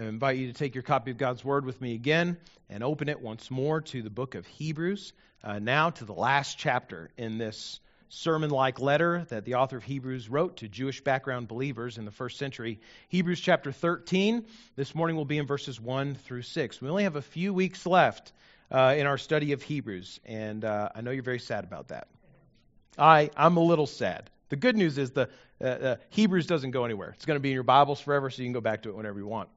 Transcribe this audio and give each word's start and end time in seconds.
I 0.00 0.04
invite 0.04 0.38
you 0.38 0.46
to 0.46 0.54
take 0.54 0.74
your 0.74 0.82
copy 0.82 1.10
of 1.10 1.18
God's 1.18 1.44
Word 1.44 1.66
with 1.66 1.78
me 1.78 1.94
again 1.94 2.38
and 2.70 2.82
open 2.82 3.10
it 3.10 3.20
once 3.20 3.50
more 3.50 3.82
to 3.82 4.00
the 4.00 4.08
book 4.08 4.34
of 4.34 4.46
Hebrews, 4.46 5.12
uh, 5.44 5.58
now 5.58 5.90
to 5.90 6.06
the 6.06 6.14
last 6.14 6.56
chapter 6.56 7.10
in 7.18 7.36
this 7.36 7.80
sermon 8.08 8.48
like 8.48 8.80
letter 8.80 9.26
that 9.28 9.44
the 9.44 9.56
author 9.56 9.76
of 9.76 9.84
Hebrews 9.84 10.30
wrote 10.30 10.56
to 10.58 10.68
Jewish 10.68 11.02
background 11.02 11.48
believers 11.48 11.98
in 11.98 12.06
the 12.06 12.10
first 12.10 12.38
century. 12.38 12.80
Hebrews 13.10 13.40
chapter 13.40 13.72
13. 13.72 14.46
This 14.74 14.94
morning 14.94 15.16
we'll 15.16 15.26
be 15.26 15.36
in 15.36 15.46
verses 15.46 15.78
1 15.78 16.14
through 16.14 16.42
6. 16.42 16.80
We 16.80 16.88
only 16.88 17.02
have 17.02 17.16
a 17.16 17.22
few 17.22 17.52
weeks 17.52 17.84
left 17.84 18.32
uh, 18.70 18.94
in 18.96 19.06
our 19.06 19.18
study 19.18 19.52
of 19.52 19.60
Hebrews, 19.60 20.18
and 20.24 20.64
uh, 20.64 20.88
I 20.94 21.02
know 21.02 21.10
you're 21.10 21.22
very 21.22 21.40
sad 21.40 21.64
about 21.64 21.88
that. 21.88 22.08
I, 22.96 23.28
I'm 23.36 23.58
a 23.58 23.62
little 23.62 23.86
sad. 23.86 24.30
The 24.48 24.56
good 24.56 24.78
news 24.78 24.96
is 24.96 25.10
the 25.10 25.28
uh, 25.60 25.64
uh 25.64 25.96
Hebrews 26.08 26.46
doesn't 26.46 26.70
go 26.70 26.86
anywhere. 26.86 27.10
It's 27.10 27.26
going 27.26 27.36
to 27.36 27.42
be 27.42 27.50
in 27.50 27.54
your 27.54 27.64
Bibles 27.64 28.00
forever, 28.00 28.30
so 28.30 28.40
you 28.40 28.46
can 28.46 28.54
go 28.54 28.62
back 28.62 28.84
to 28.84 28.88
it 28.88 28.96
whenever 28.96 29.18
you 29.18 29.26
want. 29.26 29.50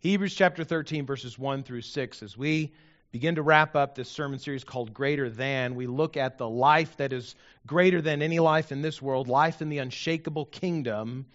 Hebrews 0.00 0.36
chapter 0.36 0.62
13, 0.62 1.06
verses 1.06 1.36
1 1.36 1.64
through 1.64 1.82
6. 1.82 2.22
As 2.22 2.38
we 2.38 2.72
begin 3.10 3.34
to 3.34 3.42
wrap 3.42 3.74
up 3.74 3.96
this 3.96 4.08
sermon 4.08 4.38
series 4.38 4.62
called 4.62 4.94
Greater 4.94 5.28
Than, 5.28 5.74
we 5.74 5.88
look 5.88 6.16
at 6.16 6.38
the 6.38 6.48
life 6.48 6.96
that 6.98 7.12
is 7.12 7.34
greater 7.66 8.00
than 8.00 8.22
any 8.22 8.38
life 8.38 8.70
in 8.70 8.80
this 8.80 9.02
world, 9.02 9.26
life 9.26 9.60
in 9.60 9.70
the 9.70 9.78
unshakable 9.78 10.44
kingdom 10.44 11.26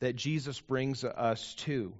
that 0.00 0.16
Jesus 0.16 0.60
brings 0.60 1.02
us 1.02 1.54
to. 1.60 1.94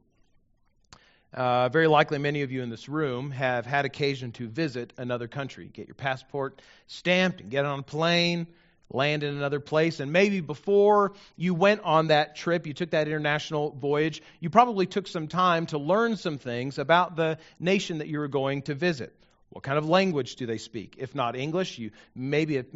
Uh, 1.33 1.70
very 1.70 1.87
likely, 1.87 2.19
many 2.19 2.42
of 2.42 2.52
you 2.52 2.62
in 2.62 2.69
this 2.69 2.87
room 2.87 3.30
have 3.30 3.64
had 3.64 3.87
occasion 3.87 4.30
to 4.33 4.47
visit 4.47 4.92
another 4.98 5.27
country. 5.27 5.70
Get 5.73 5.89
your 5.89 5.95
passport 5.95 6.61
stamped 6.87 7.41
and 7.41 7.50
get 7.50 7.64
on 7.64 7.78
a 7.78 7.83
plane, 7.83 8.47
land 8.91 9.23
in 9.23 9.37
another 9.37 9.61
place. 9.61 10.01
And 10.01 10.12
maybe 10.12 10.41
before 10.41 11.12
you 11.37 11.55
went 11.55 11.83
on 11.83 12.09
that 12.09 12.37
trip, 12.37 12.67
you 12.67 12.75
took 12.75 12.91
that 12.91 13.07
international 13.07 13.71
voyage, 13.71 14.23
you 14.41 14.51
probably 14.51 14.87
took 14.87 15.07
some 15.07 15.29
time 15.29 15.67
to 15.67 15.79
learn 15.79 16.17
some 16.17 16.39
things 16.39 16.79
about 16.79 17.17
the 17.17 17.39
nation 17.59 17.98
that 17.98 18.09
you 18.09 18.19
were 18.19 18.29
going 18.29 18.62
to 18.62 18.75
visit. 18.75 19.15
What 19.51 19.65
kind 19.65 19.79
of 19.79 19.89
language 19.89 20.37
do 20.37 20.47
they 20.47 20.59
speak? 20.59 20.97
If 20.98 21.14
not 21.14 21.34
English, 21.34 21.79
you 21.79 21.91
maybe 22.14 22.56
have 22.56 22.73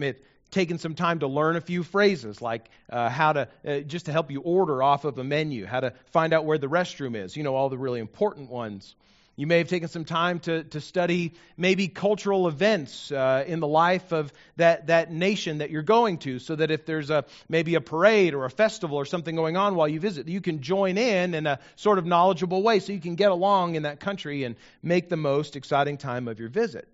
taken 0.50 0.78
some 0.78 0.94
time 0.94 1.18
to 1.20 1.26
learn 1.26 1.56
a 1.56 1.60
few 1.60 1.82
phrases, 1.82 2.40
like 2.40 2.68
uh, 2.90 3.08
how 3.08 3.32
to, 3.32 3.48
uh, 3.66 3.80
just 3.80 4.06
to 4.06 4.12
help 4.12 4.30
you 4.30 4.40
order 4.40 4.82
off 4.82 5.04
of 5.04 5.18
a 5.18 5.24
menu, 5.24 5.66
how 5.66 5.80
to 5.80 5.92
find 6.06 6.32
out 6.32 6.44
where 6.44 6.58
the 6.58 6.68
restroom 6.68 7.16
is, 7.16 7.36
you 7.36 7.42
know, 7.42 7.54
all 7.54 7.68
the 7.68 7.78
really 7.78 8.00
important 8.00 8.50
ones. 8.50 8.94
You 9.36 9.48
may 9.48 9.58
have 9.58 9.68
taken 9.68 9.88
some 9.88 10.04
time 10.04 10.38
to, 10.40 10.62
to 10.64 10.80
study 10.80 11.34
maybe 11.56 11.88
cultural 11.88 12.46
events 12.46 13.10
uh, 13.10 13.44
in 13.46 13.58
the 13.58 13.66
life 13.66 14.12
of 14.12 14.32
that, 14.56 14.86
that 14.86 15.10
nation 15.10 15.58
that 15.58 15.70
you're 15.70 15.82
going 15.82 16.18
to, 16.18 16.38
so 16.38 16.54
that 16.54 16.70
if 16.70 16.86
there's 16.86 17.10
a 17.10 17.24
maybe 17.48 17.74
a 17.74 17.80
parade 17.80 18.34
or 18.34 18.44
a 18.44 18.50
festival 18.50 18.96
or 18.96 19.04
something 19.04 19.34
going 19.34 19.56
on 19.56 19.74
while 19.74 19.88
you 19.88 19.98
visit, 19.98 20.28
you 20.28 20.40
can 20.40 20.62
join 20.62 20.98
in 20.98 21.34
in 21.34 21.48
a 21.48 21.58
sort 21.74 21.98
of 21.98 22.06
knowledgeable 22.06 22.62
way 22.62 22.78
so 22.78 22.92
you 22.92 23.00
can 23.00 23.16
get 23.16 23.32
along 23.32 23.74
in 23.74 23.82
that 23.82 23.98
country 23.98 24.44
and 24.44 24.54
make 24.82 25.08
the 25.08 25.16
most 25.16 25.56
exciting 25.56 25.96
time 25.96 26.28
of 26.28 26.38
your 26.38 26.48
visit. 26.48 26.86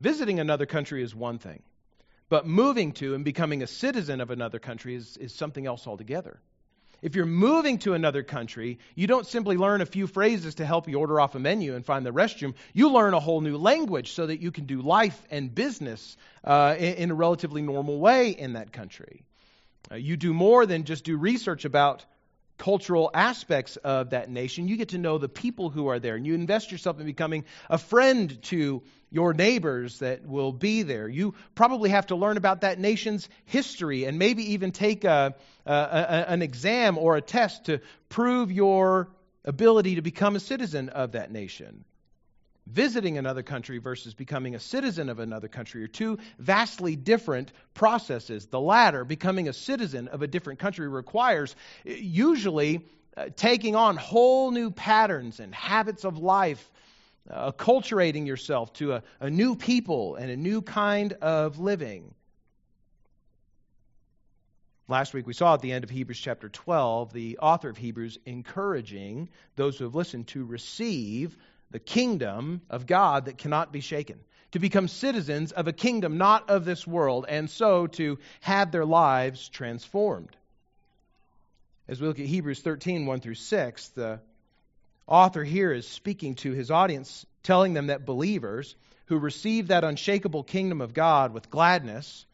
Visiting 0.00 0.38
another 0.38 0.66
country 0.66 1.02
is 1.02 1.14
one 1.16 1.38
thing, 1.38 1.62
but 2.28 2.46
moving 2.46 2.92
to 2.92 3.14
and 3.14 3.24
becoming 3.24 3.64
a 3.64 3.66
citizen 3.66 4.20
of 4.20 4.30
another 4.30 4.60
country 4.60 4.94
is, 4.94 5.16
is 5.16 5.34
something 5.34 5.66
else 5.66 5.86
altogether. 5.86 6.38
If 7.02 7.14
you're 7.14 7.26
moving 7.26 7.78
to 7.80 7.94
another 7.94 8.22
country, 8.22 8.78
you 8.94 9.06
don't 9.06 9.26
simply 9.26 9.56
learn 9.56 9.80
a 9.80 9.86
few 9.86 10.06
phrases 10.06 10.54
to 10.56 10.66
help 10.66 10.88
you 10.88 10.98
order 10.98 11.20
off 11.20 11.34
a 11.34 11.38
menu 11.38 11.74
and 11.74 11.84
find 11.84 12.06
the 12.06 12.12
restroom. 12.12 12.54
You 12.72 12.90
learn 12.90 13.12
a 13.12 13.20
whole 13.20 13.40
new 13.40 13.58
language 13.58 14.12
so 14.12 14.26
that 14.26 14.40
you 14.40 14.50
can 14.50 14.64
do 14.64 14.80
life 14.80 15.20
and 15.30 15.54
business 15.54 16.16
uh, 16.44 16.74
in, 16.78 17.10
a 17.10 17.14
relatively 17.14 17.60
normal 17.60 18.00
way 18.00 18.30
in 18.30 18.54
that 18.54 18.72
country. 18.72 19.22
Uh, 19.90 19.96
you 19.96 20.16
do 20.16 20.32
more 20.32 20.64
than 20.64 20.84
just 20.84 21.04
do 21.04 21.16
research 21.16 21.64
about 21.64 22.04
cultural 22.58 23.10
aspects 23.12 23.76
of 23.76 24.10
that 24.10 24.30
nation. 24.30 24.68
You 24.68 24.76
get 24.76 24.90
to 24.90 24.98
know 24.98 25.18
the 25.18 25.28
people 25.28 25.70
who 25.70 25.88
are 25.88 25.98
there, 25.98 26.16
and 26.16 26.26
you 26.26 26.34
invest 26.34 26.72
yourself 26.72 26.98
in 27.00 27.06
becoming 27.06 27.44
a 27.68 27.78
friend 27.78 28.40
to 28.44 28.82
your 29.10 29.34
neighbors 29.34 30.00
that 30.00 30.26
will 30.26 30.52
be 30.52 30.82
there. 30.82 31.08
You 31.08 31.34
probably 31.54 31.90
have 31.90 32.06
to 32.08 32.16
learn 32.16 32.36
about 32.36 32.62
that 32.62 32.78
nation's 32.78 33.28
history 33.44 34.04
and 34.04 34.18
maybe 34.18 34.52
even 34.52 34.72
take 34.72 35.04
a, 35.04 35.34
a, 35.64 35.72
a, 35.72 36.24
an 36.28 36.42
exam 36.42 36.98
or 36.98 37.16
a 37.16 37.22
test 37.22 37.66
to 37.66 37.80
prove 38.08 38.50
your 38.50 39.08
ability 39.44 39.94
to 39.94 40.02
become 40.02 40.36
a 40.36 40.40
citizen 40.40 40.88
of 40.88 41.12
that 41.12 41.30
nation. 41.30 41.84
Visiting 42.66 43.16
another 43.16 43.44
country 43.44 43.78
versus 43.78 44.12
becoming 44.14 44.56
a 44.56 44.60
citizen 44.60 45.08
of 45.08 45.20
another 45.20 45.46
country 45.46 45.84
are 45.84 45.88
two 45.88 46.18
vastly 46.40 46.96
different 46.96 47.52
processes. 47.74 48.46
The 48.46 48.60
latter, 48.60 49.04
becoming 49.04 49.48
a 49.48 49.52
citizen 49.52 50.08
of 50.08 50.22
a 50.22 50.26
different 50.26 50.58
country, 50.58 50.88
requires 50.88 51.54
usually 51.84 52.84
uh, 53.16 53.28
taking 53.36 53.76
on 53.76 53.96
whole 53.96 54.50
new 54.50 54.72
patterns 54.72 55.38
and 55.38 55.54
habits 55.54 56.04
of 56.04 56.18
life, 56.18 56.68
uh, 57.30 57.52
acculturating 57.52 58.26
yourself 58.26 58.72
to 58.74 58.94
a, 58.94 59.02
a 59.20 59.30
new 59.30 59.54
people 59.54 60.16
and 60.16 60.28
a 60.28 60.36
new 60.36 60.60
kind 60.60 61.12
of 61.14 61.60
living. 61.60 62.12
Last 64.88 65.14
week 65.14 65.26
we 65.26 65.34
saw 65.34 65.54
at 65.54 65.62
the 65.62 65.72
end 65.72 65.84
of 65.84 65.90
Hebrews 65.90 66.18
chapter 66.18 66.48
12 66.48 67.12
the 67.12 67.38
author 67.38 67.68
of 67.68 67.76
Hebrews 67.76 68.18
encouraging 68.26 69.28
those 69.54 69.78
who 69.78 69.84
have 69.84 69.94
listened 69.94 70.26
to 70.28 70.44
receive 70.44 71.36
the 71.70 71.78
kingdom 71.78 72.60
of 72.70 72.86
God 72.86 73.26
that 73.26 73.38
cannot 73.38 73.72
be 73.72 73.80
shaken, 73.80 74.18
to 74.52 74.58
become 74.58 74.88
citizens 74.88 75.52
of 75.52 75.68
a 75.68 75.72
kingdom 75.72 76.18
not 76.18 76.50
of 76.50 76.64
this 76.64 76.86
world, 76.86 77.26
and 77.28 77.50
so 77.50 77.86
to 77.88 78.18
have 78.40 78.70
their 78.72 78.84
lives 78.84 79.48
transformed. 79.48 80.36
As 81.88 82.00
we 82.00 82.08
look 82.08 82.18
at 82.18 82.26
Hebrews 82.26 82.60
13, 82.60 83.06
1 83.06 83.20
through 83.20 83.34
6, 83.34 83.88
the 83.90 84.20
author 85.06 85.44
here 85.44 85.72
is 85.72 85.86
speaking 85.86 86.34
to 86.36 86.52
his 86.52 86.70
audience, 86.70 87.24
telling 87.42 87.74
them 87.74 87.88
that 87.88 88.04
believers 88.04 88.74
who 89.06 89.18
receive 89.18 89.68
that 89.68 89.84
unshakable 89.84 90.42
kingdom 90.42 90.80
of 90.80 90.94
God 90.94 91.32
with 91.32 91.50
gladness 91.50 92.25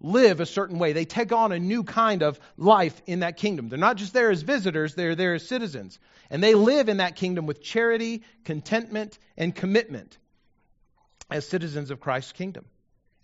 live 0.00 0.40
a 0.40 0.46
certain 0.46 0.78
way. 0.78 0.92
They 0.92 1.04
take 1.04 1.32
on 1.32 1.52
a 1.52 1.58
new 1.58 1.82
kind 1.84 2.22
of 2.22 2.38
life 2.56 3.00
in 3.06 3.20
that 3.20 3.36
kingdom. 3.36 3.68
They're 3.68 3.78
not 3.78 3.96
just 3.96 4.12
there 4.12 4.30
as 4.30 4.42
visitors, 4.42 4.94
they're 4.94 5.14
there 5.14 5.34
as 5.34 5.46
citizens. 5.46 5.98
And 6.30 6.42
they 6.42 6.54
live 6.54 6.88
in 6.88 6.98
that 6.98 7.16
kingdom 7.16 7.46
with 7.46 7.62
charity, 7.62 8.22
contentment, 8.44 9.18
and 9.36 9.54
commitment 9.54 10.16
as 11.30 11.48
citizens 11.48 11.90
of 11.90 12.00
Christ's 12.00 12.32
kingdom. 12.32 12.64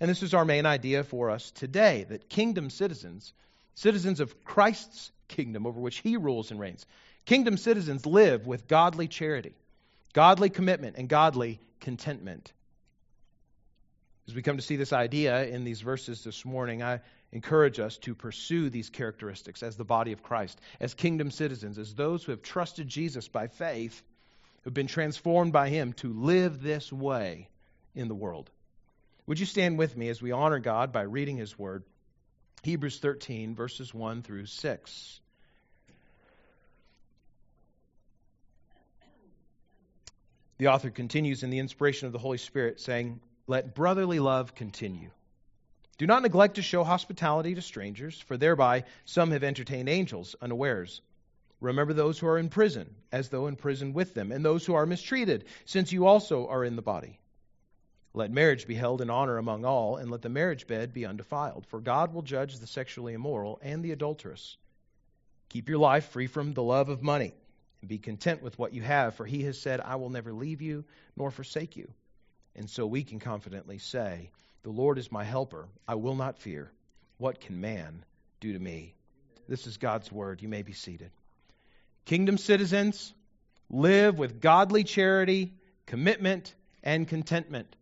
And 0.00 0.10
this 0.10 0.22
is 0.22 0.34
our 0.34 0.44
main 0.44 0.66
idea 0.66 1.04
for 1.04 1.30
us 1.30 1.50
today 1.52 2.06
that 2.08 2.28
kingdom 2.28 2.70
citizens, 2.70 3.32
citizens 3.74 4.20
of 4.20 4.44
Christ's 4.44 5.12
kingdom 5.28 5.66
over 5.66 5.80
which 5.80 5.98
he 5.98 6.16
rules 6.16 6.50
and 6.50 6.58
reigns, 6.58 6.84
kingdom 7.24 7.56
citizens 7.56 8.04
live 8.04 8.46
with 8.46 8.66
godly 8.66 9.08
charity, 9.08 9.54
godly 10.12 10.50
commitment, 10.50 10.96
and 10.96 11.08
godly 11.08 11.60
contentment. 11.80 12.52
As 14.26 14.34
we 14.34 14.42
come 14.42 14.56
to 14.56 14.62
see 14.62 14.76
this 14.76 14.92
idea 14.92 15.44
in 15.44 15.64
these 15.64 15.82
verses 15.82 16.24
this 16.24 16.44
morning, 16.46 16.82
I 16.82 17.00
encourage 17.30 17.78
us 17.78 17.98
to 17.98 18.14
pursue 18.14 18.70
these 18.70 18.88
characteristics 18.88 19.62
as 19.62 19.76
the 19.76 19.84
body 19.84 20.12
of 20.12 20.22
Christ, 20.22 20.58
as 20.80 20.94
kingdom 20.94 21.30
citizens, 21.30 21.78
as 21.78 21.94
those 21.94 22.24
who 22.24 22.32
have 22.32 22.42
trusted 22.42 22.88
Jesus 22.88 23.28
by 23.28 23.48
faith, 23.48 24.02
who 24.62 24.70
have 24.70 24.74
been 24.74 24.86
transformed 24.86 25.52
by 25.52 25.68
him 25.68 25.92
to 25.94 26.12
live 26.12 26.62
this 26.62 26.90
way 26.90 27.48
in 27.94 28.08
the 28.08 28.14
world. 28.14 28.50
Would 29.26 29.40
you 29.40 29.46
stand 29.46 29.78
with 29.78 29.94
me 29.96 30.08
as 30.08 30.22
we 30.22 30.32
honor 30.32 30.58
God 30.58 30.90
by 30.90 31.02
reading 31.02 31.36
his 31.36 31.58
word? 31.58 31.84
Hebrews 32.62 32.98
13, 32.98 33.54
verses 33.54 33.92
1 33.92 34.22
through 34.22 34.46
6. 34.46 35.20
The 40.56 40.68
author 40.68 40.88
continues 40.88 41.42
in 41.42 41.50
the 41.50 41.58
inspiration 41.58 42.06
of 42.06 42.12
the 42.12 42.18
Holy 42.18 42.38
Spirit, 42.38 42.80
saying, 42.80 43.20
let 43.46 43.74
brotherly 43.74 44.20
love 44.20 44.54
continue. 44.54 45.10
Do 45.96 46.06
not 46.06 46.22
neglect 46.22 46.56
to 46.56 46.62
show 46.62 46.82
hospitality 46.82 47.54
to 47.54 47.62
strangers, 47.62 48.18
for 48.18 48.36
thereby 48.36 48.84
some 49.04 49.30
have 49.30 49.44
entertained 49.44 49.88
angels 49.88 50.34
unawares. 50.40 51.00
Remember 51.60 51.92
those 51.92 52.18
who 52.18 52.26
are 52.26 52.38
in 52.38 52.48
prison, 52.48 52.94
as 53.12 53.28
though 53.28 53.46
in 53.46 53.56
prison 53.56 53.92
with 53.92 54.12
them, 54.14 54.32
and 54.32 54.44
those 54.44 54.66
who 54.66 54.74
are 54.74 54.86
mistreated, 54.86 55.44
since 55.64 55.92
you 55.92 56.06
also 56.06 56.48
are 56.48 56.64
in 56.64 56.76
the 56.76 56.82
body. 56.82 57.18
Let 58.12 58.30
marriage 58.30 58.66
be 58.66 58.74
held 58.74 59.00
in 59.00 59.10
honor 59.10 59.38
among 59.38 59.64
all, 59.64 59.96
and 59.96 60.10
let 60.10 60.22
the 60.22 60.28
marriage 60.28 60.66
bed 60.66 60.92
be 60.92 61.06
undefiled, 61.06 61.66
for 61.66 61.80
God 61.80 62.12
will 62.12 62.22
judge 62.22 62.58
the 62.58 62.66
sexually 62.66 63.14
immoral 63.14 63.58
and 63.62 63.84
the 63.84 63.92
adulterous. 63.92 64.56
Keep 65.48 65.68
your 65.68 65.78
life 65.78 66.06
free 66.08 66.26
from 66.26 66.54
the 66.54 66.62
love 66.62 66.88
of 66.88 67.02
money, 67.02 67.34
and 67.80 67.88
be 67.88 67.98
content 67.98 68.42
with 68.42 68.58
what 68.58 68.72
you 68.72 68.82
have, 68.82 69.14
for 69.14 69.26
he 69.26 69.44
has 69.44 69.60
said, 69.60 69.80
I 69.80 69.96
will 69.96 70.10
never 70.10 70.32
leave 70.32 70.62
you 70.62 70.84
nor 71.16 71.30
forsake 71.30 71.76
you. 71.76 71.92
And 72.56 72.68
so 72.70 72.86
we 72.86 73.02
can 73.04 73.18
confidently 73.18 73.78
say, 73.78 74.30
The 74.62 74.70
Lord 74.70 74.98
is 74.98 75.10
my 75.10 75.24
helper. 75.24 75.68
I 75.86 75.96
will 75.96 76.14
not 76.14 76.38
fear. 76.38 76.70
What 77.18 77.40
can 77.40 77.60
man 77.60 78.04
do 78.40 78.52
to 78.52 78.58
me? 78.58 78.94
This 79.48 79.66
is 79.66 79.76
God's 79.76 80.10
word. 80.10 80.42
You 80.42 80.48
may 80.48 80.62
be 80.62 80.72
seated. 80.72 81.10
Kingdom 82.04 82.38
citizens 82.38 83.12
live 83.70 84.18
with 84.18 84.40
godly 84.40 84.84
charity, 84.84 85.52
commitment, 85.86 86.54
and 86.82 87.08
contentment. 87.08 87.74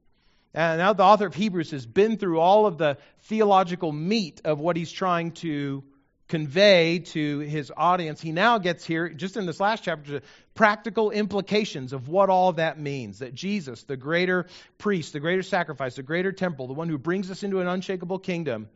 And 0.55 0.79
now 0.79 0.93
the 0.93 1.03
author 1.03 1.27
of 1.27 1.35
Hebrews 1.35 1.71
has 1.71 1.87
been 1.87 2.19
through 2.19 2.41
all 2.41 2.67
of 2.67 2.79
the 2.79 2.99
theological 3.23 3.91
meat 3.91 4.43
of 4.45 4.61
what 4.61 4.77
he's 4.77 4.93
trying 4.93 5.33
to 5.33 5.83
convey 6.33 6.99
to 7.01 7.41
his 7.41 7.71
audience, 7.77 8.19
he 8.19 8.33
now 8.33 8.57
gets 8.57 8.87
here, 8.87 9.11
just 9.11 9.37
in 9.37 9.45
this 9.45 9.61
last 9.61 9.85
chapter, 9.85 10.23
practical 10.55 11.11
implications 11.11 11.93
of 11.93 12.09
what 12.09 12.31
all 12.31 12.55
that 12.55 12.81
means. 12.81 13.19
That 13.19 13.35
Jesus, 13.35 13.83
the 13.83 13.99
greater 13.99 14.47
priest, 14.79 15.13
the 15.13 15.21
greater 15.21 15.43
sacrifice, 15.43 15.97
the 15.97 16.03
greater 16.03 16.33
temple, 16.33 16.69
the 16.69 16.73
one 16.73 16.89
who 16.89 16.97
brings 16.97 17.31
us 17.31 17.43
into 17.43 17.61
an 17.61 17.69
unshakable 17.69 18.19
kingdom, 18.19 18.71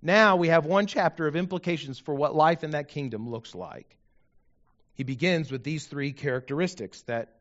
now 0.00 0.36
we 0.36 0.48
have 0.48 0.64
one 0.64 0.86
chapter 0.86 1.26
of 1.26 1.36
implications 1.36 1.98
for 1.98 2.14
what 2.14 2.34
life 2.34 2.64
in 2.64 2.70
that 2.70 2.88
kingdom 2.88 3.28
looks 3.28 3.54
like. 3.54 3.98
He 4.94 5.04
begins 5.04 5.52
with 5.52 5.62
these 5.62 5.84
three 5.84 6.14
characteristics 6.14 7.02
that 7.02 7.36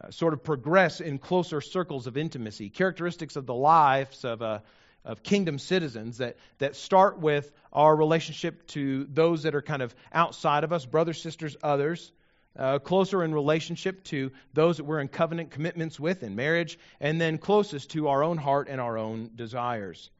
uh, 0.00 0.12
sort 0.12 0.32
of 0.32 0.44
progress 0.44 1.00
in 1.00 1.18
closer 1.18 1.60
circles 1.60 2.06
of 2.06 2.16
intimacy, 2.16 2.70
characteristics 2.70 3.34
of 3.34 3.46
the 3.46 3.54
lives 3.54 4.24
of, 4.24 4.42
uh, 4.42 4.60
of 5.04 5.22
kingdom 5.22 5.58
citizens 5.58 6.18
that, 6.18 6.36
that 6.58 6.76
start 6.76 7.18
with 7.18 7.50
our 7.72 7.94
relationship 7.94 8.66
to 8.68 9.04
those 9.04 9.44
that 9.44 9.54
are 9.54 9.62
kind 9.62 9.82
of 9.82 9.94
outside 10.12 10.64
of 10.64 10.72
us, 10.72 10.84
brothers, 10.84 11.20
sisters, 11.20 11.56
others. 11.62 12.12
Uh, 12.54 12.78
closer 12.78 13.24
in 13.24 13.32
relationship 13.32 14.04
to 14.04 14.30
those 14.52 14.76
that 14.76 14.84
we're 14.84 15.00
in 15.00 15.08
covenant 15.08 15.52
commitments 15.52 15.98
with 15.98 16.22
in 16.22 16.36
marriage, 16.36 16.78
and 17.00 17.18
then 17.18 17.38
closest 17.38 17.92
to 17.92 18.08
our 18.08 18.22
own 18.22 18.36
heart 18.36 18.68
and 18.68 18.78
our 18.78 18.98
own 18.98 19.30
desires. 19.34 20.10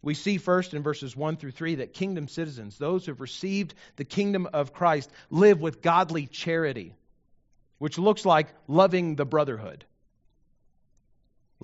We 0.00 0.14
see 0.14 0.38
first 0.38 0.72
in 0.72 0.84
verses 0.84 1.16
1 1.16 1.36
through 1.36 1.50
3 1.50 1.74
that 1.76 1.92
kingdom 1.92 2.28
citizens, 2.28 2.78
those 2.78 3.04
who 3.04 3.10
have 3.10 3.20
received 3.20 3.74
the 3.96 4.04
kingdom 4.04 4.46
of 4.52 4.72
Christ, 4.72 5.10
live 5.30 5.60
with 5.60 5.82
godly 5.82 6.28
charity 6.28 6.94
which 7.84 7.98
looks 7.98 8.24
like 8.24 8.48
loving 8.66 9.16
the 9.16 9.26
brotherhood. 9.26 9.84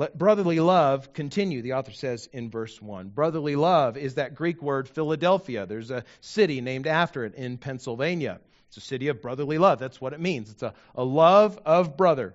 Let 0.01 0.17
brotherly 0.17 0.61
love 0.61 1.13
continue, 1.13 1.61
the 1.61 1.75
author 1.75 1.93
says 1.93 2.27
in 2.33 2.49
verse 2.49 2.81
1. 2.81 3.11
Brotherly 3.11 3.55
love 3.55 3.99
is 3.99 4.15
that 4.15 4.35
Greek 4.35 4.63
word 4.63 4.89
Philadelphia. 4.89 5.67
There's 5.67 5.91
a 5.91 6.05
city 6.23 6.63
named 6.63 6.87
after 6.87 7.27
it 7.27 7.35
in 7.35 7.59
Pennsylvania. 7.59 8.41
It's 8.69 8.79
a 8.79 8.81
city 8.81 9.09
of 9.09 9.21
brotherly 9.21 9.59
love. 9.59 9.79
That's 9.79 10.01
what 10.01 10.15
it 10.15 10.21
means. 10.21 10.51
It's 10.53 10.63
a, 10.63 10.73
a 10.95 11.05
love 11.05 11.61
of 11.67 11.99
brother. 11.99 12.35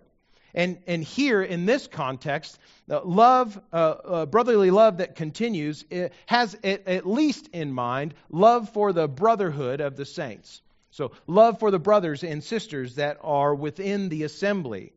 And, 0.53 0.77
and 0.85 1.03
here, 1.03 1.41
in 1.41 1.65
this 1.65 1.87
context, 1.87 2.59
love, 2.87 3.59
uh, 3.73 3.75
uh, 3.75 4.25
brotherly 4.27 4.69
love 4.69 4.97
that 4.97 5.15
continues, 5.15 5.85
has 6.27 6.55
at 6.63 7.07
least 7.07 7.47
in 7.47 7.73
mind 7.73 8.13
love 8.29 8.69
for 8.73 8.93
the 8.93 9.07
brotherhood 9.07 9.81
of 9.81 9.95
the 9.95 10.05
saints. 10.05 10.61
So, 10.91 11.13
love 11.25 11.57
for 11.57 11.71
the 11.71 11.79
brothers 11.79 12.23
and 12.23 12.43
sisters 12.43 12.97
that 12.97 13.17
are 13.23 13.55
within 13.55 14.09
the 14.09 14.21
assembly. 14.21 14.93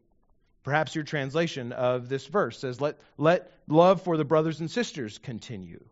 Perhaps 0.68 0.94
your 0.94 1.04
translation 1.04 1.72
of 1.72 2.10
this 2.10 2.26
verse 2.26 2.58
says, 2.58 2.78
let, 2.78 2.98
let 3.16 3.50
love 3.68 4.02
for 4.02 4.18
the 4.18 4.24
brothers 4.26 4.60
and 4.60 4.70
sisters 4.70 5.16
continue. 5.16 5.82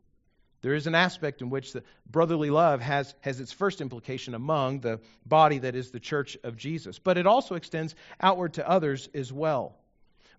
There 0.61 0.75
is 0.75 0.87
an 0.87 0.94
aspect 0.94 1.40
in 1.40 1.49
which 1.49 1.73
the 1.73 1.82
brotherly 2.11 2.50
love 2.50 2.82
has, 2.82 3.14
has 3.23 3.40
its 3.40 3.52
first 3.52 3.81
implication 3.81 4.34
among 4.34 4.81
the 4.81 5.00
body 5.25 5.61
that 5.61 5.76
is 5.76 5.93
the 5.93 5.99
church 5.99 6.37
of 6.44 6.58
Jesus, 6.58 6.99
but 6.99 7.17
it 7.17 7.26
also 7.26 7.55
extends 7.55 7.94
outward 8.20 8.52
to 8.55 8.69
others 8.69 9.08
as 9.14 9.32
well. 9.32 9.75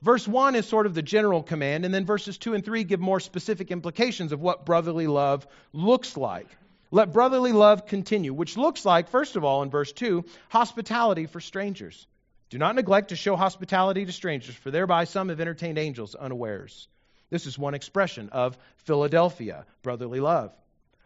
Verse 0.04 0.28
1 0.28 0.54
is 0.54 0.68
sort 0.68 0.86
of 0.86 0.94
the 0.94 1.02
general 1.02 1.42
command, 1.42 1.84
and 1.84 1.92
then 1.92 2.06
verses 2.06 2.38
2 2.38 2.54
and 2.54 2.64
3 2.64 2.84
give 2.84 3.00
more 3.00 3.20
specific 3.20 3.72
implications 3.72 4.34
of 4.34 4.40
what 4.40 4.68
brotherly 4.68 5.08
love 5.08 5.48
looks 5.74 6.16
like. 6.16 6.48
Let 6.92 7.12
brotherly 7.12 7.54
love 7.54 7.88
continue, 7.88 8.36
which 8.36 8.56
looks 8.56 8.86
like, 8.86 9.10
first 9.10 9.36
of 9.36 9.44
all, 9.44 9.64
in 9.64 9.72
verse 9.72 9.94
2, 9.94 10.26
hospitality 10.50 11.26
for 11.26 11.40
strangers. 11.40 12.06
Do 12.50 12.58
not 12.58 12.76
neglect 12.76 13.10
to 13.10 13.16
show 13.16 13.36
hospitality 13.36 14.06
to 14.06 14.12
strangers, 14.12 14.56
for 14.56 14.72
thereby 14.72 15.04
some 15.04 15.30
have 15.30 15.42
entertained 15.42 15.78
angels 15.78 16.16
unawares. 16.16 16.88
This 17.30 17.46
is 17.46 17.60
one 17.60 17.74
expression 17.74 18.30
of 18.30 18.58
Philadelphia, 18.78 19.66
brotherly 19.82 20.22
love. 20.22 20.54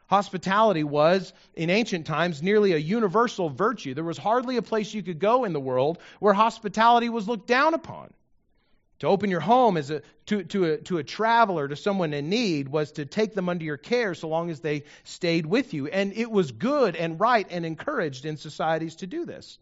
Hospitality 0.08 0.84
was, 0.84 1.34
in 1.56 1.70
ancient 1.70 2.06
times, 2.06 2.44
nearly 2.44 2.74
a 2.74 2.78
universal 2.78 3.50
virtue. 3.50 3.94
There 3.94 4.04
was 4.04 4.18
hardly 4.18 4.58
a 4.58 4.62
place 4.62 4.94
you 4.94 5.02
could 5.02 5.20
go 5.20 5.46
in 5.46 5.54
the 5.54 5.60
world 5.60 5.98
where 6.20 6.34
hospitality 6.34 7.10
was 7.10 7.28
looked 7.28 7.48
down 7.48 7.74
upon. 7.74 8.14
To 9.00 9.08
open 9.08 9.32
your 9.32 9.40
home 9.40 9.78
as 9.78 9.90
a, 9.90 10.04
to, 10.28 10.44
to, 10.44 10.66
a, 10.66 10.78
to 10.80 11.00
a 11.00 11.04
traveler, 11.04 11.68
to 11.68 11.76
someone 11.76 12.14
in 12.14 12.30
need, 12.30 12.68
was 12.68 12.92
to 12.94 13.06
take 13.06 13.34
them 13.34 13.50
under 13.50 13.66
your 13.66 13.78
care 13.78 14.14
so 14.14 14.28
long 14.28 14.52
as 14.52 14.60
they 14.60 14.84
stayed 15.06 15.48
with 15.48 15.74
you. 15.74 15.88
And 15.88 16.14
it 16.14 16.30
was 16.30 16.52
good 16.52 16.96
and 16.96 17.20
right 17.20 17.48
and 17.50 17.66
encouraged 17.66 18.26
in 18.26 18.38
societies 18.38 18.98
to 18.98 19.08
do 19.08 19.26
this. 19.26 19.58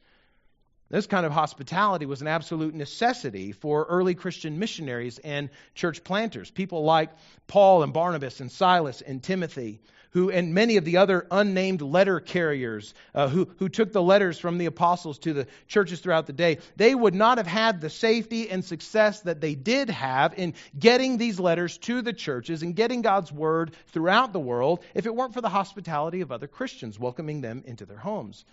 This 0.90 1.06
kind 1.06 1.26
of 1.26 1.32
hospitality 1.32 2.06
was 2.06 2.22
an 2.22 2.28
absolute 2.28 2.74
necessity 2.74 3.52
for 3.52 3.86
early 3.86 4.16
Christian 4.16 4.58
missionaries 4.58 5.20
and 5.20 5.50
church 5.76 6.04
planters. 6.04 6.50
People 6.50 6.84
like 6.84 7.12
Paul 7.48 7.84
and 7.84 7.94
Barnabas 7.94 8.40
and 8.40 8.52
Silas 8.52 9.02
and 9.02 9.22
Timothy 9.22 9.82
who, 10.12 10.32
and 10.32 10.54
many 10.54 10.78
of 10.78 10.86
the 10.86 10.98
other 10.98 11.28
unnamed 11.30 11.82
letter 11.82 12.20
carriers 12.20 12.94
uh, 13.14 13.28
who, 13.28 13.48
who 13.58 13.70
took 13.70 13.92
the 13.92 14.02
letters 14.02 14.40
from 14.40 14.58
the 14.58 14.66
apostles 14.66 15.20
to 15.20 15.34
the 15.34 15.48
churches 15.68 16.00
throughout 16.00 16.26
the 16.26 16.34
day, 16.34 16.58
they 16.76 16.96
would 16.96 17.14
not 17.14 17.38
have 17.38 17.48
had 17.48 17.80
the 17.80 17.90
safety 17.90 18.50
and 18.50 18.66
success 18.66 19.22
that 19.22 19.42
they 19.42 19.56
did 19.56 19.90
have 19.90 20.34
in 20.38 20.56
getting 20.78 21.18
these 21.18 21.40
letters 21.40 21.78
to 21.78 22.02
the 22.02 22.14
churches 22.14 22.64
and 22.64 22.76
getting 22.76 23.02
God's 23.02 23.32
word 23.32 23.76
throughout 23.88 24.34
the 24.34 24.40
world 24.40 24.84
if 24.96 25.06
it 25.06 25.16
weren't 25.16 25.34
for 25.34 25.42
the 25.42 25.50
hospitality 25.50 26.22
of 26.22 26.32
other 26.32 26.48
Christians, 26.48 27.00
welcoming 27.00 27.42
them 27.42 27.64
into 27.66 27.86
their 27.86 27.98
homes. 27.98 28.46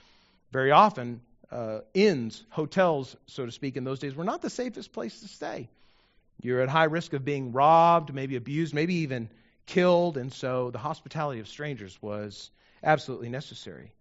Very 0.53 0.71
often, 0.71 1.23
uh, 1.51 1.81
inns, 1.95 2.45
hotels, 2.51 3.17
so 3.27 3.47
to 3.47 3.53
speak, 3.53 3.77
in 3.77 3.85
those 3.85 3.99
days 3.99 4.15
were 4.15 4.25
not 4.25 4.43
the 4.43 4.51
safest 4.51 4.93
place 4.93 5.21
to 5.21 5.29
stay. 5.29 5.69
You're 6.43 6.61
at 6.61 6.69
high 6.69 6.85
risk 6.85 7.13
of 7.13 7.25
being 7.25 7.53
robbed, 7.53 8.13
maybe 8.15 8.37
abused, 8.37 8.75
maybe 8.75 8.97
even 8.97 9.31
killed, 9.65 10.17
and 10.17 10.33
so 10.33 10.71
the 10.71 10.79
hospitality 10.79 11.41
of 11.41 11.49
strangers 11.49 11.97
was 12.01 12.51
absolutely 12.83 13.29
necessary. 13.29 13.93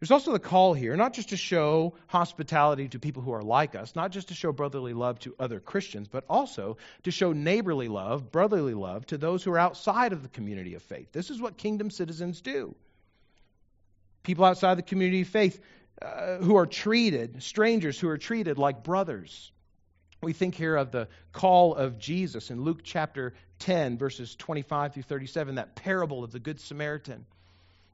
There's 0.00 0.12
also 0.12 0.32
the 0.32 0.38
call 0.38 0.74
here, 0.74 0.96
not 0.96 1.12
just 1.12 1.30
to 1.30 1.36
show 1.36 1.94
hospitality 2.06 2.88
to 2.90 3.00
people 3.00 3.20
who 3.20 3.32
are 3.32 3.42
like 3.42 3.74
us, 3.74 3.96
not 3.96 4.12
just 4.12 4.28
to 4.28 4.34
show 4.34 4.52
brotherly 4.52 4.94
love 4.94 5.18
to 5.20 5.34
other 5.40 5.58
Christians, 5.58 6.06
but 6.06 6.24
also 6.28 6.76
to 7.02 7.10
show 7.10 7.32
neighborly 7.32 7.88
love, 7.88 8.30
brotherly 8.30 8.74
love 8.74 9.06
to 9.06 9.18
those 9.18 9.42
who 9.42 9.50
are 9.50 9.58
outside 9.58 10.12
of 10.12 10.22
the 10.22 10.28
community 10.28 10.74
of 10.74 10.82
faith. 10.82 11.10
This 11.10 11.30
is 11.30 11.40
what 11.40 11.56
kingdom 11.56 11.90
citizens 11.90 12.40
do. 12.40 12.76
People 14.22 14.44
outside 14.44 14.78
the 14.78 14.82
community 14.82 15.22
of 15.22 15.28
faith 15.28 15.60
uh, 16.00 16.36
who 16.38 16.56
are 16.56 16.66
treated, 16.66 17.42
strangers 17.42 17.98
who 17.98 18.08
are 18.08 18.18
treated 18.18 18.58
like 18.58 18.82
brothers. 18.82 19.52
We 20.22 20.32
think 20.32 20.54
here 20.54 20.76
of 20.76 20.90
the 20.90 21.08
call 21.32 21.74
of 21.74 21.98
Jesus 21.98 22.50
in 22.50 22.62
Luke 22.62 22.80
chapter 22.82 23.34
10, 23.60 23.98
verses 23.98 24.34
25 24.36 24.94
through 24.94 25.02
37, 25.04 25.56
that 25.56 25.76
parable 25.76 26.24
of 26.24 26.32
the 26.32 26.40
Good 26.40 26.60
Samaritan, 26.60 27.24